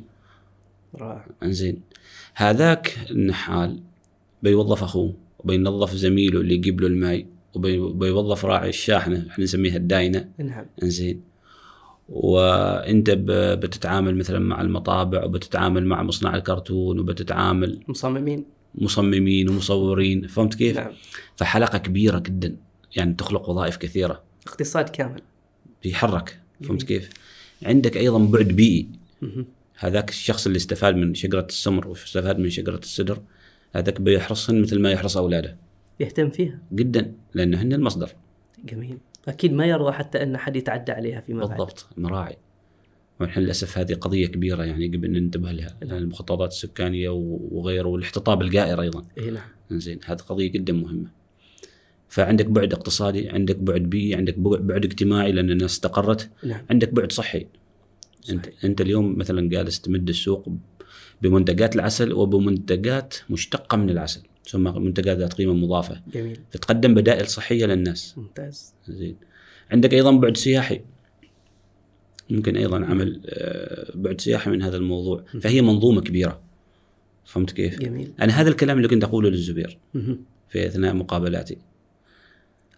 [0.96, 1.26] رائع.
[1.44, 1.82] إنزين.
[2.36, 3.82] هذاك النحال
[4.44, 10.30] بيوظف أخوه وبينظف زميله اللي يجيب له الماي وبيوظف راعي الشاحنة إحنا نسميها الداينة.
[10.38, 10.66] نعم.
[10.84, 11.22] إنزين.
[12.14, 18.46] وانت بتتعامل مثلا مع المطابع وبتتعامل مع مصنع الكرتون وبتتعامل مصممين.
[18.76, 20.92] مصممين ومصورين فهمت كيف؟ نعم.
[21.36, 22.56] فحلقة كبيرة جدا
[22.96, 24.24] يعني تخلق وظائف كثيرة.
[24.48, 25.22] اقتصاد كامل.
[25.84, 26.84] بيحرك فهمت.
[26.84, 27.10] كيف؟
[27.64, 28.88] عندك أيضا بعد بيئي.
[29.78, 33.22] هذاك الشخص اللي استفاد من شجرة السمر واستفاد من شجرة السدر
[33.76, 35.58] هذاك بيحرصهن مثل ما يحرص أولاده.
[36.00, 36.60] يهتم فيها.
[36.74, 38.10] جدا لأنه هن المصدر.
[38.66, 38.98] جميل.
[39.28, 41.50] أكيد ما يرضى حتى أن حد يتعدى عليها فيما بعد.
[41.50, 42.38] بالضبط المراعي
[43.20, 47.10] ونحن للأسف هذه قضية كبيرة يعني قبل أن ننتبه لها لأن المخططات السكانية
[47.52, 49.06] وغيره والاحتطاب الجائر أيضا.
[49.18, 49.50] اي نعم.
[49.72, 51.12] زين هذه قضية جدا مهمة.
[52.10, 56.30] فعندك بعد اقتصادي عندك بعد بيئي عندك بعد اجتماعي لأن الناس استقرت.
[56.44, 56.66] نعم.
[56.70, 57.48] عندك بعد صحي.
[58.30, 58.66] انت صحيح.
[58.66, 60.50] أنت اليوم مثلا جالس تمد السوق
[61.22, 64.22] بمنتجات العسل وبمنتجات مشتقة من العسل.
[64.48, 66.02] ثم منتجات ذات قيمة مضافة.
[66.14, 66.40] جميل.
[66.52, 68.18] تقدم بدائل صحية للناس.
[68.18, 68.74] ممتاز.
[68.88, 69.16] زين.
[69.72, 70.82] عندك أيضا بعد سياحي.
[72.30, 75.24] ممكن أيضا عمل آه، بعد سياحي من هذا الموضوع.
[75.42, 76.42] فهي منظومة كبيرة.
[77.26, 78.12] فهمت كيف؟ جميل.
[78.22, 79.78] أنا هذا الكلام اللي كنت أقوله للزبير.
[80.50, 81.58] في أثناء مقابلاتي.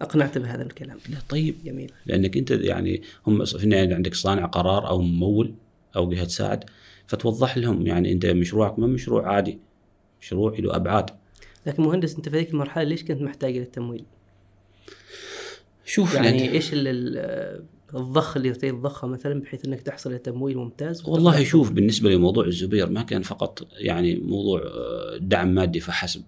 [0.02, 0.98] اقنعت بهذا الكلام.
[1.10, 1.56] لا طيب.
[1.66, 1.92] جميل.
[2.06, 5.54] لأنك أنت يعني هم في النهاية عندك صانع قرار أو ممول
[5.96, 6.64] أو جهة تساعد
[7.08, 9.60] فتوضح لهم يعني أنت مشروعك ما مشروع عادي.
[10.22, 11.10] مشروع له أبعاد.
[11.68, 14.04] لكن مهندس أنت في هذيك المرحلة ليش كنت محتاج للتمويل؟
[15.86, 17.64] شوف يعني لأن إيش ال- ال-
[17.96, 22.46] الضخ اللي تريد تضخه مثلا بحيث إنك تحصل على تمويل ممتاز والله شوف بالنسبة لموضوع
[22.46, 26.22] الزبير ما كان فقط يعني موضوع آه، دعم مادي فحسب.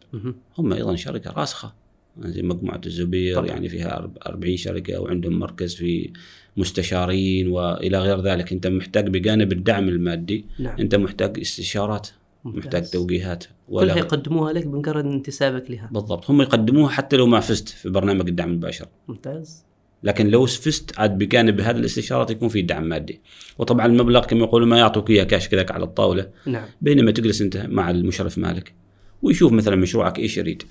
[0.58, 1.74] هم أيضا شركة راسخة
[2.22, 3.48] زي مجموعة الزبير طبعاً.
[3.48, 6.12] يعني فيها أرب- 40 شركة وعندهم مركز في
[6.58, 12.08] مستشارين وإلى غير ذلك أنت محتاج بجانب الدعم المادي نعم أنت محتاج استشارات.
[12.56, 15.89] محتاج توجيهات كلها يقدموها لك بمجرد انتسابك لها.
[15.91, 16.30] بالضبط.
[16.30, 18.88] هم يقدموها حتى لو ما فزت في برنامج الدعم المباشر.
[19.08, 19.66] ممتاز.
[20.04, 23.22] لكن لو فزت عاد بجانب هذه الاستشارات يكون في دعم مادي.
[23.58, 26.30] وطبعا المبلغ كما يقولوا ما يعطوك إياه كاش كذا على الطاولة.
[26.45, 26.66] نعم.
[26.82, 28.74] بينما تجلس أنت مع المشرف مالك
[29.22, 30.64] ويشوف مثلا مشروعك إيش يريد.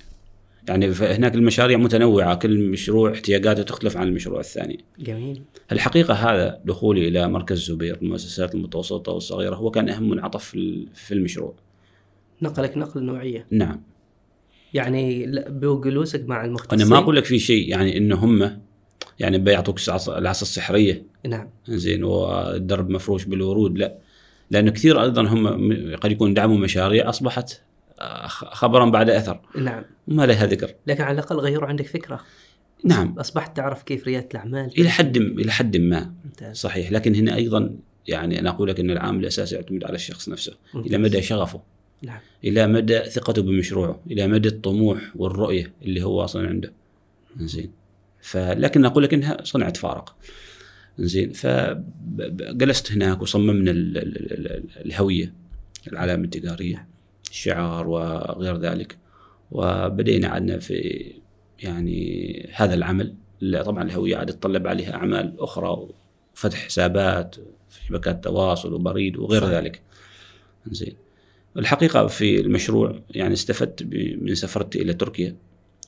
[0.67, 4.85] يعني هناك المشاريع متنوعة كل مشروع احتياجاته تختلف عن المشروع الثاني.
[4.99, 5.41] جميل.
[5.71, 10.43] الحقيقة هذا دخولي إلى مركز زبير المؤسسات المتوسطة والصغيرة هو كان أهم منعطف
[10.93, 11.55] في المشروع.
[12.41, 13.47] نقلك نقل نوعية.
[13.51, 13.81] نعم.
[14.73, 16.81] يعني بجلوسك مع المختصين.
[16.81, 18.61] أنا ما أقول لك في شيء يعني انه هم
[19.19, 21.03] يعني بيعطوك العصا السحرية.
[21.27, 21.49] نعم.
[21.67, 23.97] زين والدرب مفروش بالورود لا.
[24.51, 25.47] لأنه كثير أيضا هم
[25.95, 27.61] قد يكون دعموا مشاريع أصبحت
[27.99, 29.41] آه، خبرا بعد أثر.
[29.55, 29.83] نعم.
[30.07, 30.73] وما لها ذكر.
[30.87, 32.19] لكن على الأقل غيروا عندك فكرة.
[32.83, 33.15] نعم.
[33.19, 34.71] أصبحت تعرف كيف ريادة الأعمال.
[34.77, 36.13] إلى حد إلى حد ما.
[36.25, 36.57] ممتاز.
[36.57, 36.91] صحيح.
[36.91, 37.75] لكن هنا أيضا
[38.07, 40.93] يعني أنا أقول لك إن العامل الأساسي يعتمد على الشخص نفسه ممتاز.
[40.93, 41.61] إلى مدى شغفه.
[42.01, 42.19] نعم.
[42.43, 46.73] إلى مدى ثقته بمشروعه إلى مدى الطموح والرؤية اللي هو أصلا عنده.
[47.39, 47.71] زين
[48.21, 50.15] فلكن أقول لك إنها صنعت فارق.
[50.99, 55.33] زين فجلست هناك وصممنا ال- ال- ال- الهوية
[55.87, 56.87] العلامة التجارية
[57.29, 58.97] الشعار وغير ذلك.
[59.51, 61.11] وبدينا عندنا في
[61.63, 63.13] يعني هذا العمل.
[63.41, 65.87] اللي طبعا الهوية عاد تطلب عليها أعمال أخرى
[66.33, 67.35] وفتح حسابات
[67.69, 69.53] في شبكات تواصل وبريد وغير صحيح.
[69.53, 69.81] ذلك.
[70.71, 70.93] زين
[71.57, 73.83] الحقيقة في المشروع يعني استفدت
[74.21, 75.35] من سفرتي إلى تركيا.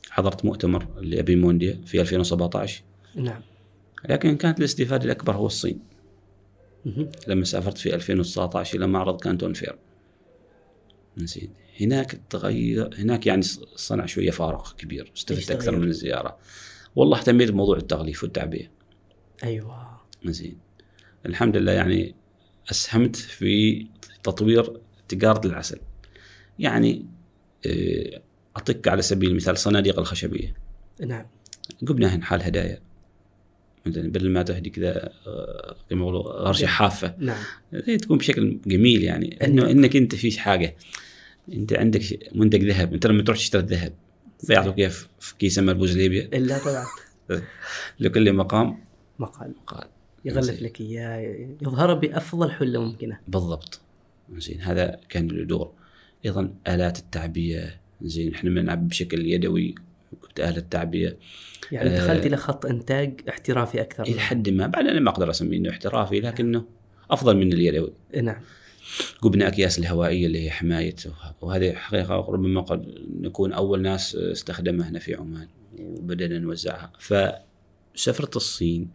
[0.09, 2.83] حضرت مؤتمر لأبي مونديا في 2017
[3.15, 3.41] نعم.
[4.09, 5.79] لكن كانت الاستفادة الأكبر هو الصين.
[6.85, 7.09] مهم.
[7.27, 9.75] لما سافرت في 2019 إلى معرض كانتون فير.
[11.17, 11.49] زين.
[11.81, 13.41] هناك تغير هناك يعني
[13.75, 16.37] صنع شوية فارق كبير استفدت تغير؟ من الزيارة.
[16.95, 18.67] والله اهتميت بموضوع التغليف والتعبئة.
[19.43, 19.99] أيوه.
[20.25, 20.57] زين.
[21.25, 22.15] الحمد لله يعني
[22.71, 23.85] أسهمت في
[24.23, 25.79] تطوير تجاره العسل.
[26.59, 27.05] يعني
[27.65, 28.21] آه،
[28.57, 30.53] اعطيك على سبيل المثال صناديق الخشبية.
[31.05, 31.25] نعم.
[31.87, 32.79] قمنا نحال هدايا.
[33.85, 35.75] مثلا بدل ما تهدي كذا آه،
[36.21, 37.15] غرشة حافة.
[37.17, 37.43] نعم.
[37.73, 39.45] زي تكون بشكل جميل يعني.
[39.45, 40.75] إنه إنك أنت في حاجة.
[41.53, 42.01] أنت عندك
[42.35, 42.93] منتج ذهب.
[42.93, 43.93] أنت لما تروح تشتري الذهب
[44.47, 44.89] بيعطوك اياه
[45.19, 46.29] في كيسه مربوز ليبيا.
[46.33, 46.85] إلا طبعا
[47.99, 48.83] لكل مقام.
[49.19, 49.53] مقال.
[49.67, 49.87] قال
[50.25, 50.61] يغلف.
[50.61, 53.19] لك إياه يظهر بأفضل حلة ممكنة.
[53.27, 53.81] بالضبط.
[54.37, 55.71] زين هذا كان له دور
[56.25, 57.69] أيضا آلات التعبئه
[58.01, 59.75] زين إحنا بنلعب بشكل يدوي
[60.21, 61.17] كنت آلة تعبئة
[61.71, 61.97] يعني آه.
[61.97, 64.03] دخلت إلى خط إنتاج احترافي أكثر.
[64.03, 64.67] إلى حد ما.
[64.67, 66.65] بعد أنا ما أقدر أسميه إنه احترافي لكنه
[67.11, 67.93] أفضل من اليدوي.
[68.21, 68.41] نعم.
[69.21, 70.95] قبنا أكياس الهوائية اللي هي حماية
[71.41, 75.47] وهذه حقيقة ربما قد نكون أول ناس استخدمها هنا في عمان
[75.79, 76.91] وبدأنا نوزعها.
[76.99, 78.89] فسافرت الصين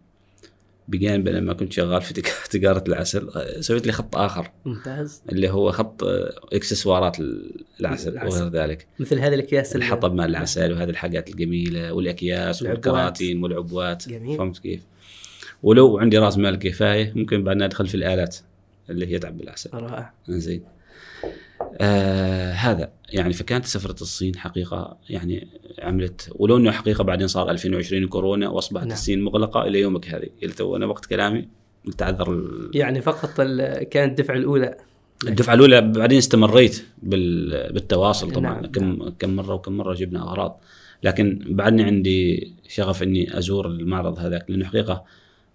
[0.88, 2.22] بجانب لما كنت شغال في
[2.58, 3.30] تجارة العسل
[3.60, 6.04] سويت لي خط آخر ممتاز اللي هو خط
[6.52, 7.16] إكسسوارات
[7.80, 8.26] العسل العسل.
[8.26, 12.62] وغير ذلك مثل هذه الأكياس الحطب مال العسل وهذه الحاجات الجميلة والأكياس.
[12.62, 14.38] والكراتين والعبوات جميل.
[14.38, 14.80] فهمت كيف؟
[15.62, 18.36] ولو عندي راس مال كفاية ممكن بعدين أدخل في الآلات
[18.90, 20.62] اللي هي تعبي العسل رائع زين
[21.80, 25.48] آه هذا يعني فكانت سفرة الصين حقيقة يعني
[25.78, 28.88] عملت ولو إنه حقيقة بعدين صار 2020 كورونا وأصبحت نعم.
[28.88, 28.96] نعم.
[28.98, 31.48] الصين مغلقة إلى يومك هذه إلى تو أنا وقت كلامي
[31.98, 34.76] تعذر ال- يعني فقط ال- كانت الدفعه الأولى
[35.28, 40.60] الدفعة الأولى بعدين استمريت بال- بالتواصل طبعا نعم، كم كم مرة وكم مرة جبنا أغراض
[41.02, 45.04] لكن بعدني عندي شغف إني أزور المعرض هذاك لأنه حقيقة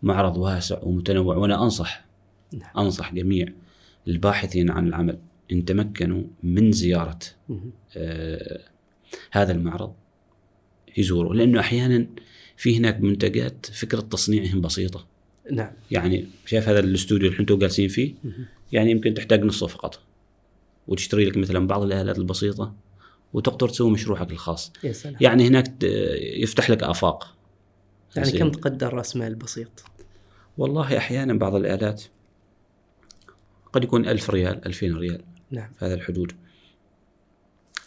[0.04, 2.06] معرض واسع ومتنوع وأنا أنصح
[2.54, 2.70] نعم.
[2.86, 3.48] أنصح جميع
[4.08, 5.18] الباحثين عن العمل
[5.52, 7.20] إن تمكنوا من زيارة
[7.50, 7.72] مهم.
[7.98, 8.62] آه
[9.32, 9.94] هذا المعرض
[10.98, 12.08] يزوروا لأنه أحيانا
[12.58, 15.08] في هناك منتجات فكرة تصنيعهم بسيطة.
[15.52, 15.72] نعم.
[15.92, 18.14] يعني شايف هذا الأستوديو اللي أنتم جالسين فيه.
[18.72, 20.00] يعني يمكن تحتاج نصه فقط.
[20.88, 22.76] وتشتري لك مثلا بعض الآلات البسيطة
[23.34, 24.74] وتقدر تسوي مشروعك الخاص.
[24.84, 25.18] يا سلام.
[25.22, 25.84] يعني هناك
[26.38, 27.36] يفتح لك آفاق.
[28.16, 28.32] يعني.
[28.32, 29.84] كم تقدر رأس مال بسيط؟
[30.58, 32.04] والله أحيانا بعض الآلات
[33.74, 35.22] قد يكون ألف ريال ألفين ريال.
[35.52, 35.70] نعم.
[35.80, 36.32] في هذا الحدود.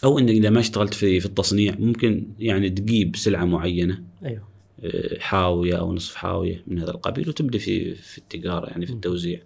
[0.04, 4.48] أو إنك إذا ما اشتغلت في في التصنيع ممكن يعني تجيب سلعة معينة أيوه.
[4.84, 9.40] آه، حاوية أو نصف حاوية من هذا القبيل وتبدأ في في التجارة يعني في التوزيع.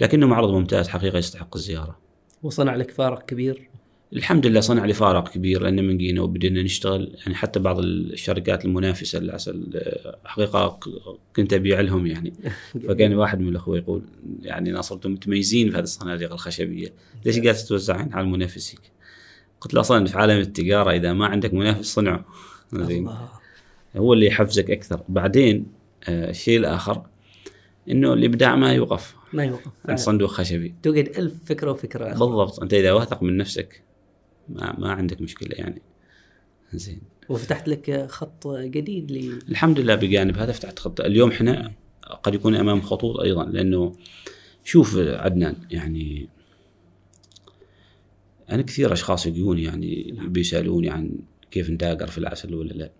[0.00, 1.98] لكنه معرض ممتاز حقيقة يستحق الزيارة.
[2.42, 3.68] وصنع لك فارق كبير.
[4.14, 7.16] الحمد لله صنع لي فارق كبير لأن من جينا وبدينا نشتغل.
[7.18, 10.78] يعني حتى بعض الشركات المنافسة للعسل آه، حقيقه
[11.36, 12.32] كنت أبيع لهم يعني.
[12.88, 14.02] فكان واحد من الأخوة يقول
[14.42, 16.92] يعني ناصر أنتم متميزين في هذه الصناديق الخشبية.
[17.24, 18.80] ليش قاعد تتوزعين على المنافسين؟
[19.60, 22.24] قلت له أصلا في عالم التجارة إذا ما عندك منافس صنعه.
[22.72, 23.10] زين.
[23.96, 25.00] هو اللي يحفزك أكثر.
[25.08, 25.66] بعدين
[26.08, 27.02] آه، الشيء الآخر
[27.90, 29.16] إنه الإبداع ما يوقف.
[29.32, 29.70] ما يوقف.
[29.88, 29.98] عند.
[29.98, 30.74] صندوق خشبي.
[30.82, 32.04] توجد ألف فكرة وفكرة.
[32.04, 32.62] أخرى بالضبط.
[32.62, 33.82] أنت إذا واثق من نفسك
[34.48, 35.82] ما, ما عندك مشكلة يعني.
[36.74, 37.00] زين.
[37.28, 41.00] وفتحت لك خط جديد ل الحمد لله بجانب هذا فتحت خط.
[41.00, 41.72] اليوم إحنا
[42.22, 43.92] قد يكون أمام خطوط أيضا لأنه
[44.64, 46.28] شوف عدنان يعني
[48.50, 51.18] أنا كثير أشخاص يجوني يعني بيسألوني عن
[51.50, 52.92] كيف نتاجر في العسل ولا لا.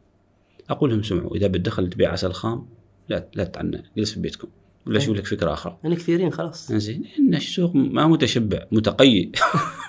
[0.71, 2.67] أقول لهم سمعوا إذا بتدخل تبيع عسل خام
[3.09, 4.49] لا لا تعنى جلس في بيتكم.
[4.87, 6.73] ولا شوف لك فكرة أخرى أنا كثيرين خلاص.
[6.73, 7.05] زين.
[7.19, 9.84] إن السوق ما متشبع متقي يا أخي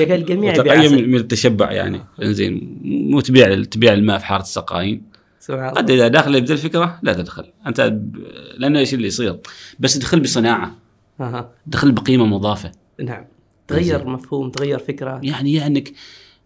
[0.00, 1.08] الجميع عسل.
[1.08, 2.00] من التشبع يعني.
[2.20, 5.02] زين مو تبيع تبيع الماء في حارة السقايين.
[5.40, 7.44] سبحان قد إذا داخل يبدا الفكرة لا تدخل.
[7.66, 8.16] أنت ب-
[8.58, 9.38] لأنه إيش اللي يصير؟
[9.78, 10.74] بس ادخل بصناعة.
[11.20, 11.50] أها.
[11.66, 12.72] دخل بقيمة مضافة.
[13.04, 13.24] نعم.
[13.68, 15.20] تغير مفهوم تغير فكرة.
[15.22, 15.92] يعني يعني انك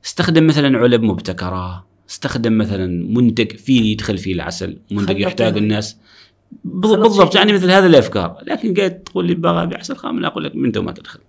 [0.05, 5.57] استخدم مثلا علب مبتكرة استخدم مثلا منتج فيه يدخل فيه العسل منتج يحتاج.
[5.57, 5.97] الناس.
[6.65, 7.35] بالضبط.
[7.35, 8.37] يعني مثل هذه الأفكار.
[8.47, 11.21] لكن قاعد تقول لي بغى ابيع عسل خام لا أقول لك من ما تدخل.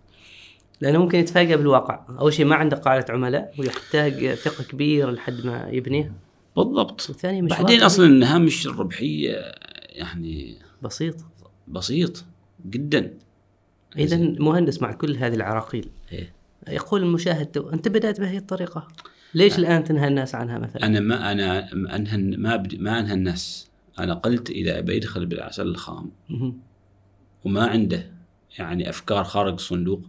[0.82, 2.06] لأنه ممكن يتفاجأ بالواقع.
[2.20, 6.14] أول شيء ما عنده قاعدة عملاء ويحتاج ثقة كبير لحد ما يبنيه
[6.56, 7.10] بالضبط.
[7.10, 7.84] والثاني مشوار بعدين.
[7.84, 9.36] أصلا هامش الربحية
[9.90, 11.16] يعني بسيط.
[11.68, 12.26] بسيط
[12.66, 13.14] جدا.
[13.98, 15.90] إذا مهندس مع كل هذه العراقيل.
[16.12, 16.34] إيه.
[16.68, 18.88] يقول المشاهد تو أنت بدأت بهذه الطريقة؟
[19.34, 23.70] ليش الآن تنهى الناس عنها مثلا؟ أنا ما أنا أنهى ما ما أنهى الناس.
[24.00, 26.12] أنا قلت إذا أبي يدخل بالعسل الخام.
[27.46, 28.12] وما عنده
[28.60, 30.02] يعني أفكار خارج الصندوق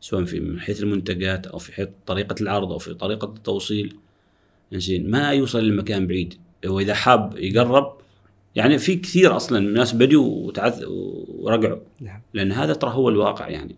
[0.00, 3.96] سواء في من حيث المنتجات أو في حيث طريقة العرض أو في طريقة التوصيل.
[4.72, 6.34] زين ما يوصل لمكان بعيد.
[6.66, 7.98] واذا حاب يقرب
[8.56, 10.84] يعني في كثير أصلا ناس بدوا وتعث
[11.28, 11.80] ورقعوا.
[12.00, 12.20] نعم.
[12.34, 13.76] لأن هذا ترى هو الواقع يعني.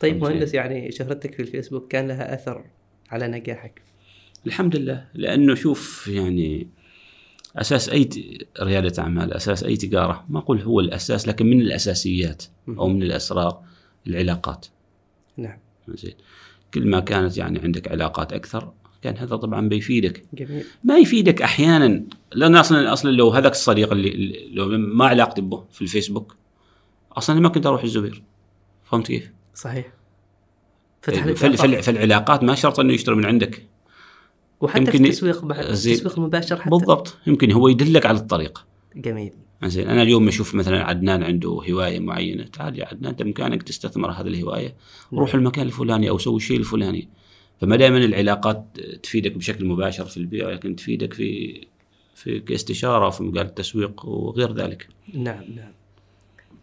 [0.00, 2.64] طيب مهندس يعني شهرتك في الفيسبوك كان لها أثر
[3.10, 3.82] على نجاحك؟
[4.46, 5.04] الحمد لله.
[5.14, 6.68] لأنه شوف يعني
[7.56, 8.08] أساس أي
[8.60, 13.62] ريادة أعمال أساس أي تجارة ما أقول هو الأساس لكن من الأساسيات أو من الأسرار
[14.06, 14.66] العلاقات.
[15.36, 15.58] نعم.
[15.88, 16.14] زين.
[16.74, 18.72] كل ما كانت يعني عندك علاقات أكثر
[19.02, 20.24] كان هذا طبعا بيفيدك.
[20.34, 20.64] جميل.
[20.84, 22.04] ما يفيدك أحيانا.
[22.34, 26.36] لأن أصلا أصلا لو هذاك الصديق اللي لو ما علاقتي به في الفيسبوك
[27.12, 28.22] أصلا ما كنت أروح الزبير.
[28.84, 29.92] فهمت كيف؟ صحيح.
[31.02, 33.66] فتح لك فال- فالعلاقات ما شرط إنه يشتري من عندك.
[34.60, 35.58] وحتى في يمكن- التسويق بعد.
[35.64, 36.70] التسويق المباشر حتى.
[36.70, 37.16] بالضبط.
[37.26, 38.66] يمكن هو يدلك على الطريق.
[38.96, 39.32] جميل.
[39.64, 44.10] زين أنا اليوم أشوف مثلا عدنان عنده هواية معينة تعال يا عدنان انت بإمكانك تستثمر
[44.10, 44.74] هذه الهواية
[45.12, 47.08] روح المكان الفلاني أو سوي الشيء الفلاني.
[47.60, 51.60] فما دائما العلاقات تفيدك بشكل مباشر في البيع لكن تفيدك في
[52.14, 54.88] في كاستشارة في مجال التسويق وغير ذلك.
[55.14, 55.72] نعم نعم.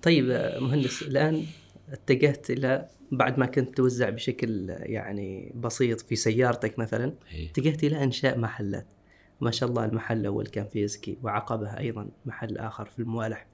[0.02, 0.26] طيب
[0.62, 1.46] مهندس الآن
[1.90, 7.50] اتجهت إلى بعد ما كنت توزع بشكل يعني بسيط في سيارتك مثلا إيه.
[7.50, 8.88] اتجهت إلى إنشاء محلات.
[9.42, 13.46] ما شاء الله المحل الأول كان في زكي وعقبها أيضا محل آخر في الموالح.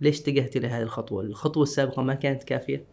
[0.00, 2.84] ليش اتجهت إلى هذه الخطوة؟ الخطوة السابقة ما كانت كافية؟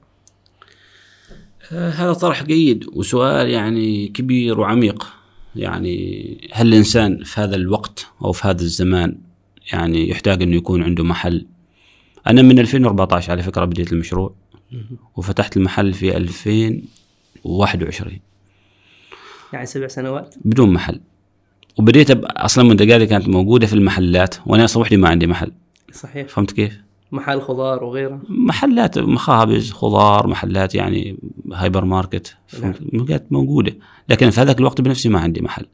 [1.72, 5.14] آه، هذا طرح جيد وسؤال يعني كبير وعميق.
[5.56, 9.18] يعني هل الإنسان في هذا الوقت أو في هذا الزمان
[9.74, 11.46] يعني يحتاج انه يكون عنده محل؟
[12.28, 14.36] أنا من 2014 على فكرة بديت المشروع
[15.16, 18.20] وفتحت المحل في 2021
[19.54, 21.00] يعني سبع سنوات؟ بدون محل.
[21.78, 22.12] وبديت.
[22.26, 25.52] أصلا منتجاتي كانت موجودة في المحلات وأنا أصلا وحدي ما عندي محل.
[25.92, 26.28] صحيح.
[26.28, 28.22] فهمت كيف؟ محل خضار وغيره.
[28.30, 31.18] محلات مخابز خضار محلات يعني
[31.54, 33.78] هايبر ماركت فهمت؟ كانت موجودة.
[34.10, 35.66] لكن في هذاك الوقت بنفسي ما عندي محل.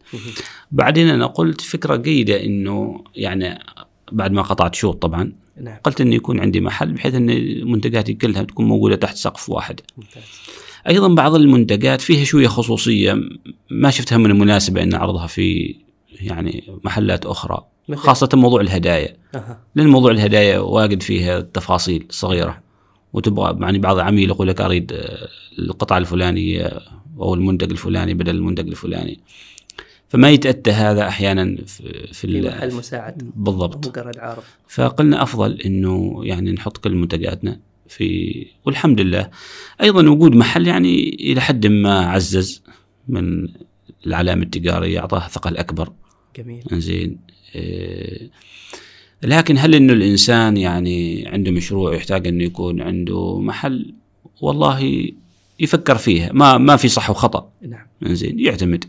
[0.72, 3.60] بعدين أنا قلت فكرة جيدة إنه يعني
[4.12, 5.78] بعد ما قطعت شوط طبعا نعم.
[5.84, 7.26] قلت إنه يكون عندي محل بحيث إن
[7.72, 9.82] منتجاتي كلها تكون موجودة تحت سقف واحد.
[9.98, 10.24] ممتاز.
[10.88, 13.18] أيضا بعض المنتجات فيها شوية خصوصية
[13.72, 15.76] ما شفتها من المناسبة إن أعرضها في
[16.20, 19.18] يعني محلات أخرى مثل؟ خاصة موضوع الهدايا.
[19.36, 19.60] أها.
[19.76, 22.62] لأن موضوع الهدايا واجد فيها تفاصيل صغيرة.
[23.14, 25.28] وتبغى يعني بعض العميل يقول لك أريد آه،
[25.60, 26.80] القطعه الفلانية
[27.20, 29.20] أو المنتج الفلاني بدل المنتج الفلاني.
[30.10, 33.32] فما يتأتى هذا أحيانا في, في, محل مساعد.
[33.36, 33.88] بالضبط.
[33.88, 34.44] مجرد عارض.
[34.68, 39.30] فقلنا أفضل إنه يعني نحط كل منتجاتنا في والحمد لله.
[39.82, 42.64] أيضا وجود محل يعني إلى حد ما عزز
[43.08, 43.48] من
[44.08, 45.92] العلامة التجارية اعطاها ثقل اكبر
[46.38, 46.64] جميل.
[46.72, 47.18] زين.
[47.56, 48.30] إيه،
[49.24, 53.94] لكن هل إنه الإنسان يعني عنده مشروع يحتاج إنه يكون عنده محل؟
[54.42, 55.12] والله
[55.60, 56.32] يفكر فيها.
[56.34, 57.52] ما ما في صح وخطأ.
[57.62, 57.88] نعم.
[58.04, 58.86] زين يعتمد.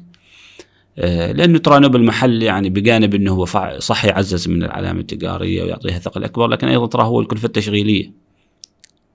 [0.99, 3.45] آه، لأنه ترى نوب المحل يعني بجانب إنه هو
[3.79, 8.13] صح يعزز من العلامة التجارية ويعطيها ثقل اكبر لكن أيضا ترى هو الكلفه التشغيلية.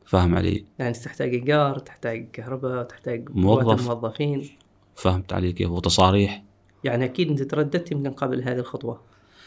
[0.05, 3.87] فاهم علي؟ يعني تحتاج إيجار تحتاج كهرباء تحتاج موظف.
[3.87, 4.49] موظفين
[4.95, 6.43] فهمت علي كيف؟ وتصاريح.
[6.85, 9.01] يعني أكيد أنت ترددت يمكن قبل هذه الخطوة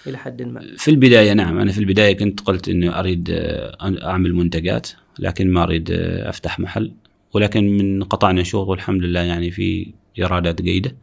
[0.07, 0.67] إلى حد ما.
[0.77, 5.63] في البداية نعم أنا في البداية كنت قلت انه أريد آه، أعمل منتجات لكن ما
[5.63, 6.93] أريد آه، أفتح محل.
[7.35, 10.97] ولكن من قطعنا شوط والحمد لله يعني في إيرادات جيدة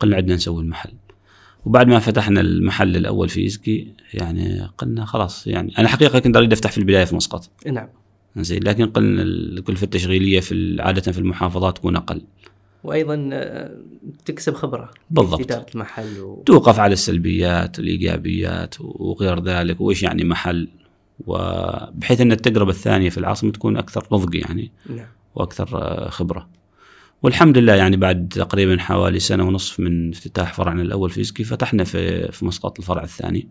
[0.00, 0.92] قلنا عندنا نسوي المحل.
[1.64, 6.52] وبعد ما فتحنا المحل الأول في ايزكي يعني قلنا خلاص يعني أنا حقيقة كنت أريد
[6.52, 7.50] أفتح في البداية في مسقط.
[7.66, 7.88] نعم.
[8.36, 12.22] زين لكن قلنا الكلفه التشغيلية في عادة في المحافظات تكون أقل.
[12.84, 13.76] وأيضا آه،
[14.24, 15.36] تكسب خبرة بالضبط.
[15.36, 16.42] في إدارة المحل و...
[16.46, 20.68] توقف على السلبيات الايجابيات وغير ذلك وإيش يعني محل
[21.26, 26.48] وبحيث أن التجربة الثانية في العاصمة تكون أكثر نضج يعني نعم وأكثر آه، خبرة.
[27.22, 31.84] والحمد لله يعني بعد تقريبا حوالي سنة ونصف من افتتاح فرعنا الأول في إسكي فتحنا
[31.84, 33.48] في في مسقط الفرع الثاني.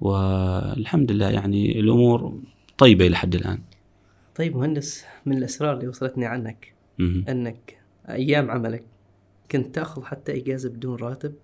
[0.00, 2.40] والحمد لله يعني الأمور
[2.78, 3.58] طيبة إلى حد الآن.
[4.36, 7.24] طيب مهندس من الأسرار اللي وصلتني عنك مهم.
[7.28, 7.75] أنك
[8.08, 8.84] أيام عملك.
[9.50, 11.34] كنت تأخذ حتى إجازة بدون راتب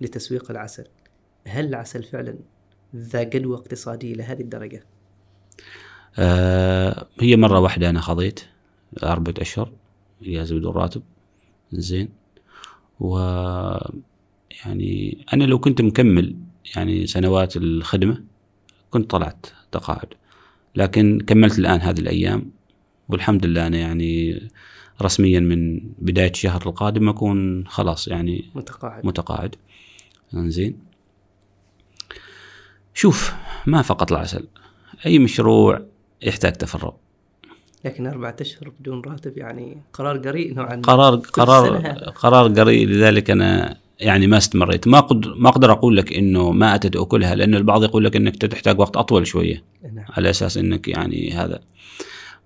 [0.00, 0.84] لتسويق العسل.
[1.46, 2.34] هل العسل فعلا
[2.96, 4.84] ذا جدوى اقتصادية لهذه الدرجة؟
[6.18, 8.40] آه هي مرة واحدة أنا خضيت
[9.02, 9.72] أربعة أشهر
[10.22, 11.02] إجازة بدون راتب.
[11.72, 12.08] زين.
[13.00, 13.18] و
[14.64, 16.36] يعني أنا لو كنت مكمل
[16.76, 18.24] يعني سنوات الخدمة
[18.90, 20.08] كنت طلعت تقاعد.
[20.76, 22.50] لكن كملت الآن هذه الأيام
[23.08, 24.42] والحمد لله أنا يعني
[25.02, 29.06] رسميا من بداية الشهر القادم أكون خلاص يعني متقاعد.
[29.06, 29.54] متقاعد.
[30.34, 30.76] زين
[32.94, 33.32] شوف
[33.66, 34.46] ما فقط العسل
[35.06, 35.82] أي مشروع
[36.22, 36.92] يحتاج تفرغ.
[37.84, 41.76] لكن أربعة أشهر بدون راتب يعني قرار قريء نوعا ما قرار قرار.
[42.08, 44.88] قرار قريب لذلك أنا يعني ما استمريت.
[44.88, 48.36] ما قدر ما أقدر أقول لك إنه ما أتت أكلها لأنه البعض يقول لك إنك
[48.36, 50.04] تحتاج وقت أطول شوية نعم.
[50.08, 51.60] على أساس إنك يعني هذا.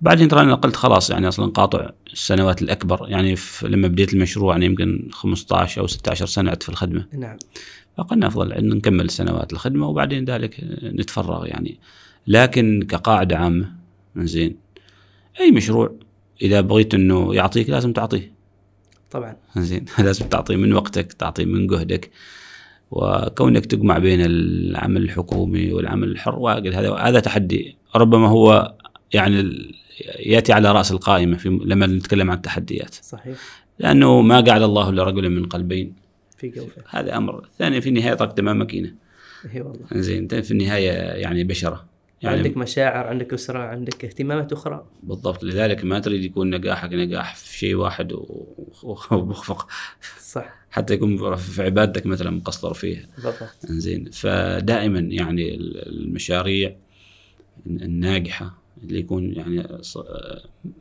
[0.01, 4.66] بعدين ترى أنا قلت خلاص يعني أصلا قاطع السنوات الأكبر يعني لما بديت المشروع يعني
[4.66, 7.07] يمكن 15 أو 16 سنة في الخدمة.
[7.12, 7.36] نعم.
[7.97, 11.78] فقلنا أفضل إن نكمل سنوات الخدمة وبعدين ذلك نتفرغ يعني.
[12.26, 13.72] لكن كقاعدة عامة
[14.16, 14.57] زين
[15.40, 15.94] أي مشروع
[16.42, 18.32] إذا بغيت إنه يعطيك لازم تعطيه.
[19.11, 19.36] طبعا.
[19.57, 22.11] زين لازم تعطيه من وقتك تعطيه من جهدك.
[22.90, 27.76] وكونك تجمع بين العمل الحكومي والعمل الحر واجد هذا هذا تحدي.
[27.97, 28.74] ربما هو
[29.12, 29.40] يعني
[30.18, 32.94] يأتي على رأس القائمة في لما نتكلم عن التحديات.
[32.94, 33.36] صحيح.
[33.78, 35.94] لأنه ما جعل الله لرجل من قلبين.
[36.36, 37.49] في جوفه هذا أمر.
[37.59, 38.94] ثاني في النهاية تركت أمام ماكينة.
[39.55, 39.86] اي والله.
[39.92, 40.28] زين.
[40.28, 41.84] في النهاية يعني بشرة.
[42.22, 44.86] يعني عندك مشاعر عندك أسرة عندك اهتمامات أخرى.
[45.03, 45.44] بالضبط.
[45.44, 48.12] لذلك ما تريد يكون نجاحك نجاح في شيء واحد
[48.82, 49.68] ومخفق.
[50.20, 50.55] صح.
[50.70, 53.07] حتى يكون في عبادتك مثلا مقصر فيها.
[53.14, 53.36] بالضبط.
[53.64, 54.11] زين.
[54.11, 56.76] فدائما يعني ال- المشاريع
[57.66, 59.57] الناجحة اللي يكون يعني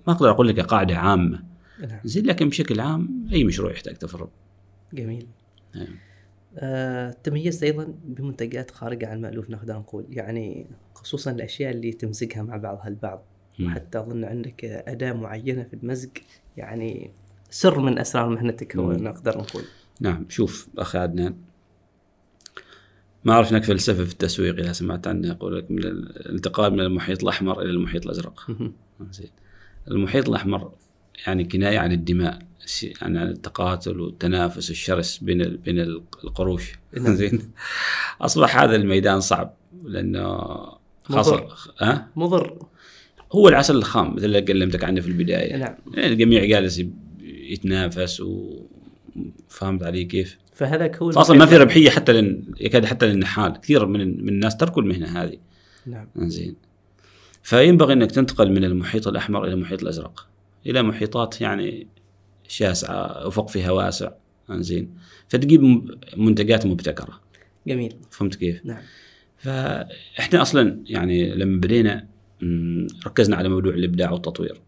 [0.07, 1.43] ما أقدر أقول لك قاعدة عامة.
[1.79, 1.99] نعم.
[2.05, 4.27] زين لكن بشكل عام أي مشروع يحتاج تفرغ.
[4.93, 5.27] جميل.
[5.75, 5.87] نعم.
[6.57, 12.57] آه، تميزت أيضا بمنتجات خارجة عن المألوف نقدر نقول يعني خصوصا الأشياء اللي تمزجها مع
[12.57, 13.23] بعضها البعض
[13.59, 13.67] مم.
[13.67, 16.09] وحتى أظن عندك أداة معينة في المزج
[16.57, 17.11] يعني
[17.49, 18.91] سر من أسرار مهنتك هو.
[18.91, 19.63] نقدر نقول
[20.01, 21.35] نعم شوف أخي عدنان
[23.25, 27.23] ما أعرف إنك فلسفة في التسويق إذا سمعت عنه يقول لك من الانتقال من المحيط
[27.23, 28.47] الأحمر إلى المحيط الأزرق.
[29.11, 29.29] زين.
[29.91, 30.71] المحيط الأحمر
[31.27, 35.79] يعني كناية عن الدماء ش- عن عن التقاتل والتنافس الشرس بين بين
[36.23, 36.71] القروش.
[36.97, 37.51] زين.
[38.21, 39.53] أصبح هذا الميدان صعب
[39.83, 40.37] لأنه
[41.09, 41.53] مضر.
[41.81, 42.59] ها؟ مضر.
[43.31, 45.57] هو العسل الخام مثل اللي كلمتك عنه في البداية.
[45.57, 45.75] نعم.
[45.93, 46.83] يعني الجميع جالس
[47.23, 51.57] يتنافس وفهمت علي كيف؟ فهذاك هو فاصلا ما في.
[51.57, 53.59] ربحية حتى لن يكاد حتى للنحال.
[53.61, 55.37] كثير من من الناس تركوا المهنة هذه.
[55.85, 56.07] نعم.
[56.17, 56.55] زين
[57.43, 60.27] فينبغي إنك تنتقل من المحيط الأحمر إلى المحيط الأزرق.
[60.65, 61.87] إلى محيطات يعني
[62.47, 64.11] شاسعة أفق فيها واسع.
[64.51, 64.89] زين
[65.27, 67.21] فتجيب منتجات مبتكرة.
[67.67, 67.95] جميل.
[68.11, 68.81] فهمت كيف؟ نعم.
[69.37, 72.07] فإحنا أصلا يعني لما بدينا
[73.07, 74.61] ركزنا على موضوع الإبداع والتطوير.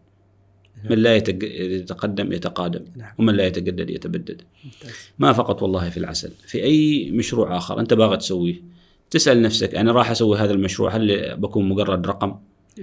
[0.90, 3.12] من لا يتقدم يتقادم نعم.
[3.18, 4.42] ومن لا يتجدد يتبدد.
[4.64, 4.90] ممتاز.
[5.18, 8.62] ما فقط والله في العسل في أي مشروع آخر أنت باغي تسويه.
[9.10, 12.34] تسأل نفسك أنا راح أسوي هذا المشروع هل بكون مجرد رقم؟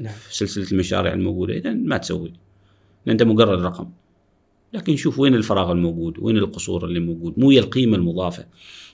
[0.01, 0.13] نعم.
[0.13, 2.33] في سلسلة المشاريع الموجودة إذا ما تسوي.
[3.07, 3.89] أنت مجرد رقم.
[4.73, 7.39] لكن نشوف وين الفراغ الموجود وين القصور اللي موجود.
[7.39, 8.45] مو هي القيمة المضافة.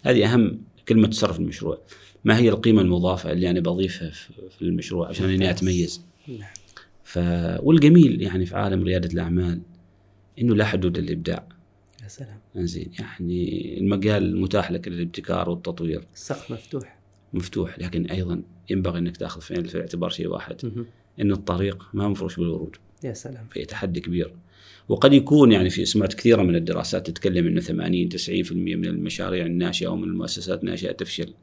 [0.04, 1.82] هذه أهم كلمة تصرف المشروع.
[2.26, 4.10] ما هي القيمة المضافة اللي أنا بضيفها
[4.50, 5.50] في المشروع عشان ممتاز.
[5.50, 6.50] أتميز؟ نعم.
[7.12, 7.20] ف...
[7.60, 9.62] والجميل يعني في عالم ريادة الأعمال
[10.40, 11.48] إنه لا حدود للإبداع.
[12.04, 12.40] يا سلام.
[12.56, 16.04] زين يعني المجال متاح لك للابتكار والتطوير.
[16.14, 17.00] السقف مفتوح.
[17.34, 20.56] مفتوح لكن أيضا ينبغي أنك تأخذ في الاعتبار شيء واحد.
[20.64, 20.86] مهم.
[21.22, 22.76] إن الطريق ما مفروش بالورود.
[23.04, 23.48] يا سلام.
[23.52, 24.34] في تحدي كبير.
[24.90, 29.88] وقد يكون يعني في سمعت كثيرة من الدراسات تتكلم إنه 80 90% من المشاريع الناشئة
[29.88, 31.34] أو من المؤسسات الناشئة تفشل.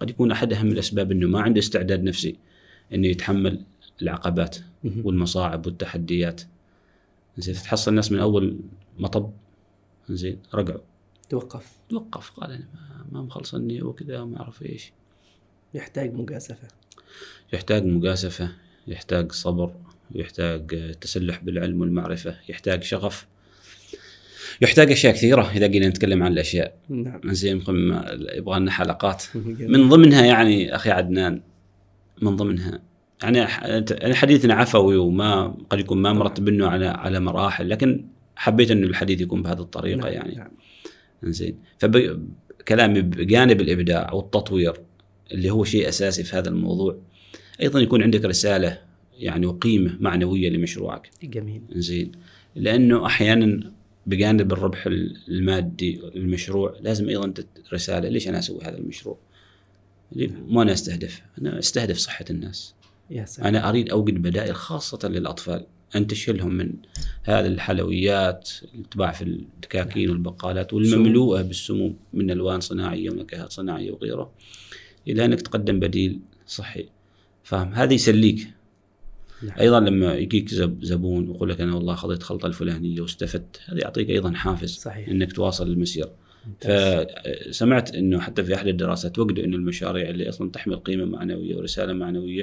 [0.00, 2.36] قد يكون أحد أهم الأسباب إنه ما عنده استعداد نفسي
[2.94, 3.60] إنه يتحمل
[4.02, 4.56] العقبات.
[5.02, 6.42] والمصاعب والتحديات.
[7.38, 8.58] زين تحصل الناس من أول
[8.98, 9.30] مطب
[10.08, 10.80] زين رجعوا
[11.28, 12.66] توقف توقف قال أنا
[13.12, 14.92] ما- مخلصني وكذا ما أعرف إيش.
[15.74, 16.68] يحتاج مجازفة
[17.52, 18.52] يحتاج مجازفة
[18.86, 19.72] يحتاج صبر
[20.14, 23.26] يحتاج تسلح بالعلم والمعرفة يحتاج شغف
[24.60, 28.02] يحتاج أشياء كثيرة إذا جينا نتكلم عن الأشياء نعم زين يمكن
[28.34, 29.24] يبغى لنا حلقات.
[29.60, 31.40] من ضمنها يعني أخي عدنان
[32.22, 32.82] من ضمنها
[33.22, 33.46] يعني
[34.14, 38.04] حديثنا عفوي وما قد يكون ما مرتب انه على على مراحل لكن
[38.36, 40.12] حبيت انه الحديث يكون بهذه الطريقة نعم.
[40.12, 40.34] يعني.
[40.34, 40.50] نعم.
[41.22, 44.74] زين فكلامي بجانب الإبداع والتطوير
[45.32, 46.98] اللي هو شيء أساسي في هذا الموضوع
[47.60, 48.78] أيضا يكون عندك رسالة
[49.18, 51.10] يعني وقيمة معنوية لمشروعك.
[51.22, 51.62] جميل.
[51.72, 52.12] زين
[52.54, 53.72] لأنه أحيانا
[54.06, 54.86] بجانب الربح
[55.28, 57.34] المادي للمشروع لازم أيضا
[57.72, 59.18] رسالة ليش أنا أسوي هذا المشروع؟
[60.46, 62.74] مو أنا أستهدف أنا أستهدف صحة الناس.
[63.10, 63.46] يا سلام.
[63.46, 65.66] أنا أريد أوجد بدائل خاصة للأطفال.
[65.96, 66.72] انتشلهم من
[67.22, 74.32] هذه الحلويات اللي تباع في الدكاكين والبقالات والمملوءة بالسموم من ألوان صناعية ونكهات صناعية وغيره
[75.08, 76.88] إلى أنك تقدم بديل صحي.
[77.42, 78.48] فاهم؟ هذا يسليك.
[79.42, 79.58] نعم.
[79.60, 84.10] أيضا لما يجيك زب زبون ويقول لك أنا والله خذيت خلطة الفلانية واستفدت هذا يعطيك
[84.10, 85.08] أيضا حافز صحيح.
[85.08, 86.08] إنك تواصل المسير.
[86.46, 87.06] ممتاز.
[87.48, 91.92] فسمعت إنه حتى في أحد الدراسات وجدوا انه المشاريع اللي أصلا تحمل قيمة معنوية ورسالة
[91.92, 92.42] معنوية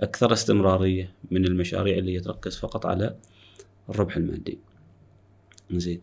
[0.00, 3.16] أكثر استمرارية من المشاريع اللي تركز فقط على
[3.88, 4.58] الربح المادي.
[5.72, 6.00] زين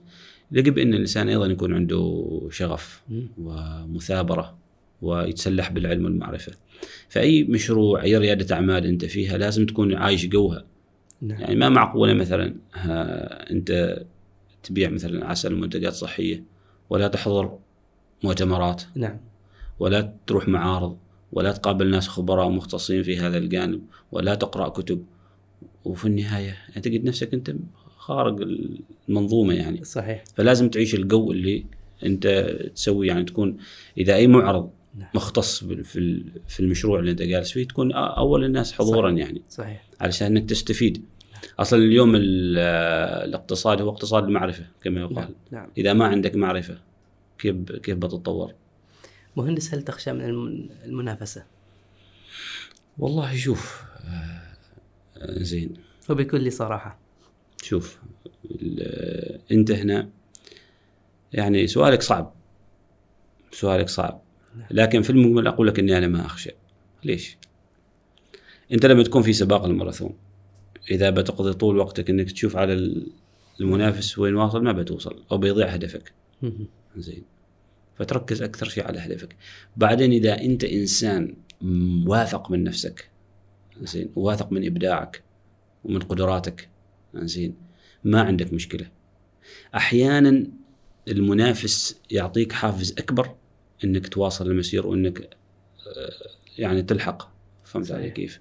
[0.51, 3.03] يجب إن الإنسان أيضا يكون عنده شغف.
[3.37, 4.57] ومثابرة
[5.01, 6.51] ويتسلح بالعلم والمعرفة.
[7.09, 10.65] فأي مشروع أي ريادة أعمال أنت فيها لازم تكون عايش جوها
[11.21, 12.55] نعم يعني ما معقولة مثلا
[13.51, 14.01] أنت
[14.63, 16.43] تبيع مثلا عسل ومنتجات صحية
[16.89, 17.57] ولا تحضر
[18.23, 19.17] مؤتمرات نعم
[19.79, 20.97] ولا تروح معارض
[21.33, 23.81] ولا تقابل ناس خبراء مختصين في هذا الجانب
[24.11, 25.05] ولا تقرأ كتب.
[25.85, 27.55] وفي النهاية يعني تجد نفسك أنت
[27.97, 28.41] خارج
[29.09, 29.83] المنظومة يعني.
[29.83, 30.23] صحيح.
[30.35, 31.65] فلازم تعيش الجو اللي
[32.05, 32.27] أنت
[32.75, 33.57] تسوي يعني تكون
[33.97, 34.69] إذا أي معرض
[34.99, 35.09] نعم.
[35.15, 39.25] مختص في في المشروع اللي أنت جالس فيه تكون أول الناس حضورا صحيح.
[39.27, 39.41] يعني.
[39.49, 39.83] صحيح.
[40.01, 41.03] علشان إنك تستفيد.
[41.59, 42.57] أصلا اليوم ال-
[43.29, 45.29] الاقتصاد هو اقتصاد المعرفة كما نعم يقال.
[45.51, 45.67] نعم.
[45.77, 46.77] إذا ما عندك معرفة
[47.37, 48.53] كيف كيف بتتطور؟
[49.37, 51.45] مهندس هل تخشى من الم- المنافسة؟
[52.97, 54.41] والله شوف آه،
[55.43, 55.73] زين.
[56.09, 56.99] وبكل صراحة.
[57.63, 57.99] شوف
[59.51, 60.09] انت هنا
[61.33, 62.33] يعني سؤالك صعب.
[63.51, 64.21] سؤالك صعب.
[64.71, 66.51] لكن في المجمل أقول لك إني أنا ما أخشى.
[67.03, 67.37] ليش؟
[68.71, 70.17] أنت لما تكون في سباق الماراثون
[70.91, 73.07] إذا بتقضي طول وقتك إنك تشوف على ال-
[73.61, 76.13] المنافس وين واصل ما بتوصل أو بيضيع هدفك.
[76.97, 77.23] زين.
[77.95, 79.35] فتركز أكثر شيء على هدفك.
[79.77, 81.35] بعدين إذا أنت إنسان
[82.07, 83.09] واثق من نفسك
[83.81, 85.23] زين واثق من إبداعك
[85.83, 86.69] ومن قدراتك
[87.15, 87.55] زين
[88.03, 88.87] ما عندك مشكلة.
[89.75, 90.47] أحيانا
[91.07, 93.35] المنافس يعطيك حافز أكبر
[93.83, 96.11] إنك تواصل المسير وإنك آه،
[96.57, 97.33] يعني تلحق.
[97.63, 98.09] فهمت علي.
[98.09, 98.39] كيف؟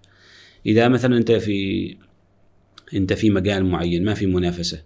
[0.66, 1.96] إذا مثلا أنت في
[2.94, 4.82] أنت في مجال معين ما في منافسة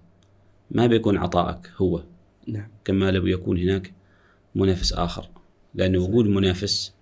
[0.70, 2.02] ما بيكون عطائك هو.
[2.46, 2.68] نعم.
[2.84, 3.92] كما لو يكون هناك
[4.56, 5.28] منافس آخر.
[5.74, 6.92] لأن وجود منافس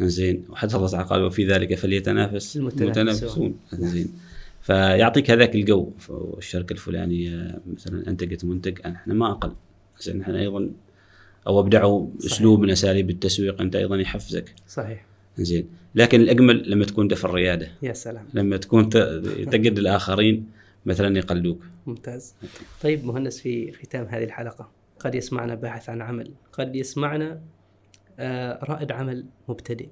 [0.00, 3.54] زين وحتى الله تعالى قال وفي ذلك فليتنافس المتنافسون.
[3.72, 4.08] زين
[4.60, 5.90] فيعطيك هذاك الجو.
[6.38, 9.52] الشركة الفلانيه مثلا انتجت منتج إحنا ما أقل.
[10.00, 10.70] زين إحنا أيضا
[11.46, 12.32] أو أبدعوا صحيح.
[12.32, 14.54] أسلوب من أساليب التسويق أنت أيضا يحفزك.
[14.68, 15.06] صحيح.
[15.38, 17.68] زين لكن الأجمل لما تكون انت في الريادة.
[17.82, 18.28] يا سلام.
[18.34, 18.90] لما تكون
[19.50, 20.46] تجد الآخرين
[20.86, 21.64] مثلا يقلدوك.
[21.86, 22.34] ممتاز.
[22.82, 24.70] طيب مهندس في ختام هذه الحلقة.
[24.98, 26.30] قد يسمعنا باحث عن عمل.
[26.52, 27.42] قد يسمعنا
[28.18, 29.88] آه، رائد عمل مبتدئ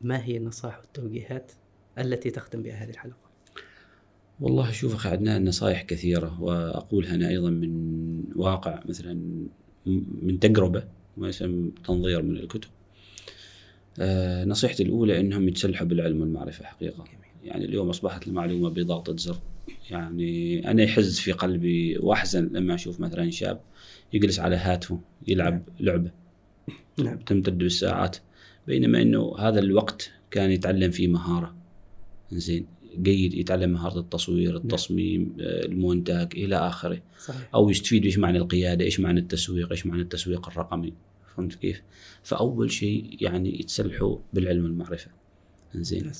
[0.00, 1.52] ما هي النصائح والتوجيهات
[1.98, 3.30] التي تختم بها هذه الحلقة
[4.40, 9.20] والله شوف أخي عدنان نصائح كثيرة وأقولها أنا أيضا من واقع مثلا
[10.22, 10.84] من تجربة
[11.16, 12.68] ما يسمى تنظير من الكتب.
[14.00, 17.04] آه نصيحتي الأولى إنهم يتسلحوا بالعلم والمعرفة حقيقة.
[17.44, 19.36] يعني اليوم أصبحت المعلومة بضغطة زر
[19.90, 23.60] يعني أنا يحز في قلبي وأحزن لما أشوف مثلا شاب
[24.12, 26.10] يجلس على هاتفه يلعب لعبة.
[26.98, 27.18] نعم.
[27.18, 28.16] تمتد بالساعات.
[28.66, 31.54] بينما إنه هذا الوقت كان يتعلم فيه مهارة.
[32.32, 32.66] زين
[32.98, 37.02] جيد يتعلم مهارة التصوير التصميم آه، المونتاج إلى آخره.
[37.18, 37.48] صحيح.
[37.54, 40.92] أو يستفيد إيش معنى القيادة إيش معنى التسويق إيش معنى التسويق الرقمي.
[41.36, 41.82] فهمت كيف؟
[42.22, 45.10] فأول شيء يعني يتسلحوا بالعلم والمعرفة.
[45.74, 46.12] زين.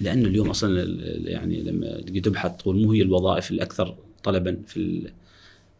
[0.00, 0.82] لأنه اليوم أصلا
[1.30, 5.10] يعني لما تبحث تقول مو هي الوظائف الأكثر طلبا في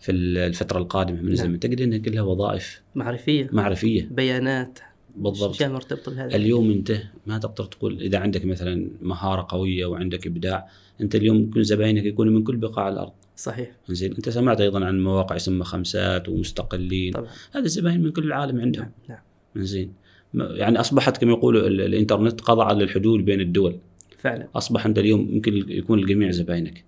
[0.01, 1.61] في ال- الفترة القادمة من الزمن.
[1.61, 3.49] تجد انها كلها وظائف معرفية.
[3.53, 4.09] معرفية.
[4.11, 4.79] بيانات.
[5.17, 5.51] بالضبط.
[5.55, 6.93] اشياء مرتبطه بهذا اليوم أنت
[7.27, 10.67] ما تقدر تقول إذا عندك مثلا مهارة قوية وعندك إبداع
[11.01, 13.13] أنت اليوم ممكن زباينك يكونوا من كل بقاع الأرض.
[13.37, 13.71] صحيح.
[13.89, 17.13] زين أنت سمعت أيضا عن مواقع يسمى خمسات ومستقلين.
[17.13, 17.29] طبعا.
[17.53, 18.91] هذه الزباين من كل العالم عندهم.
[19.09, 19.19] نعم
[19.57, 19.65] نعم.
[19.65, 19.93] زين
[20.35, 23.77] يعني أصبحت كما يقولوا ال- الإنترنت قضى على الحدود بين الدول.
[24.19, 24.49] فعلا.
[24.55, 26.85] أصبح أنت اليوم يمكن يكون الجميع زباينك.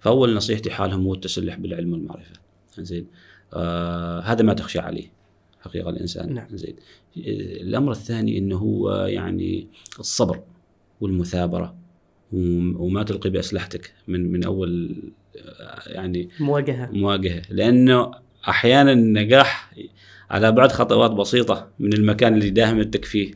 [0.00, 2.32] فأول نصيحتي حالهم هو التسلح بالعلم والمعرفة.
[2.78, 3.06] زين
[3.54, 5.12] آه هذا ما تخشى عليه
[5.60, 6.34] حقيقة الإنسان.
[6.34, 6.46] نعم.
[6.56, 6.76] زين
[7.16, 10.40] الأمر الثاني إنه هو يعني الصبر
[11.00, 11.74] والمثابرة
[12.32, 14.96] وم- وما تلقي بأسلحتك من من أول
[15.36, 16.90] آه، يعني مواجهة.
[16.92, 17.42] مواجهة.
[17.50, 18.10] لأنه
[18.48, 19.72] أحيانا النجاح
[20.30, 23.34] على بعد خطوات بسيطة من المكان اللي داهمتك فيه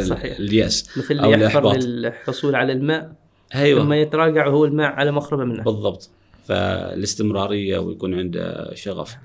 [0.00, 0.38] صحيح.
[0.38, 1.76] اليأس مثل اللي يحفر.
[1.76, 3.12] للحصول على الماء.
[3.54, 3.82] أيوه.
[3.84, 5.62] ثم يتراجع وهو الماء على مخربة منه.
[5.62, 6.10] بالضبط.
[6.44, 9.16] فالاستمرارية ويكون عنده شغف.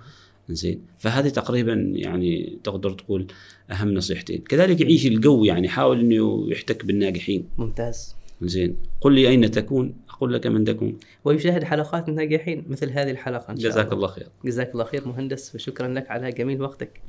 [0.49, 3.28] زين فهذه تقريبا يعني تقدر تقول
[3.72, 4.41] أهم نصيحتين.
[4.41, 7.49] كذلك يعيش الجو يعني حاول إنه يحتك بالناجحين.
[7.57, 8.15] ممتاز.
[8.41, 10.97] زين قل لي أين تكون؟ أقول لك من تكون.
[11.26, 14.28] ويشاهد حلقات الناجحين مثل هذه الحلقة إن شاء جزاك الله الله خير.
[14.45, 17.01] جزاك الله خير مهندس وشكرا لك على جميل وقتك.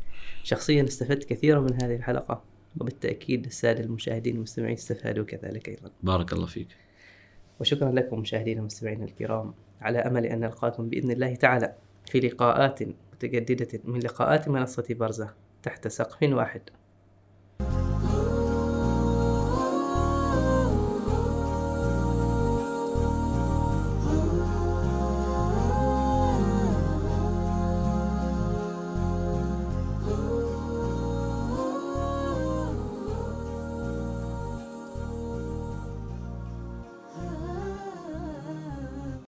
[0.44, 2.42] شخصيا استفدت كثيرا من هذه الحلقة
[2.80, 5.90] وبالتأكيد السادة المشاهدين والمستمعين استفادوا كذلك أيضا.
[6.02, 6.68] بارك الله فيك.
[7.60, 11.74] وشكرا لكم مشاهدينا ومستمعينا الكرام على أمل أن نلقاكم بإذن الله تعالى
[12.06, 12.82] في لقاءات
[13.12, 16.62] متجددة من لقاءات منصة برزة تحت سقف واحد.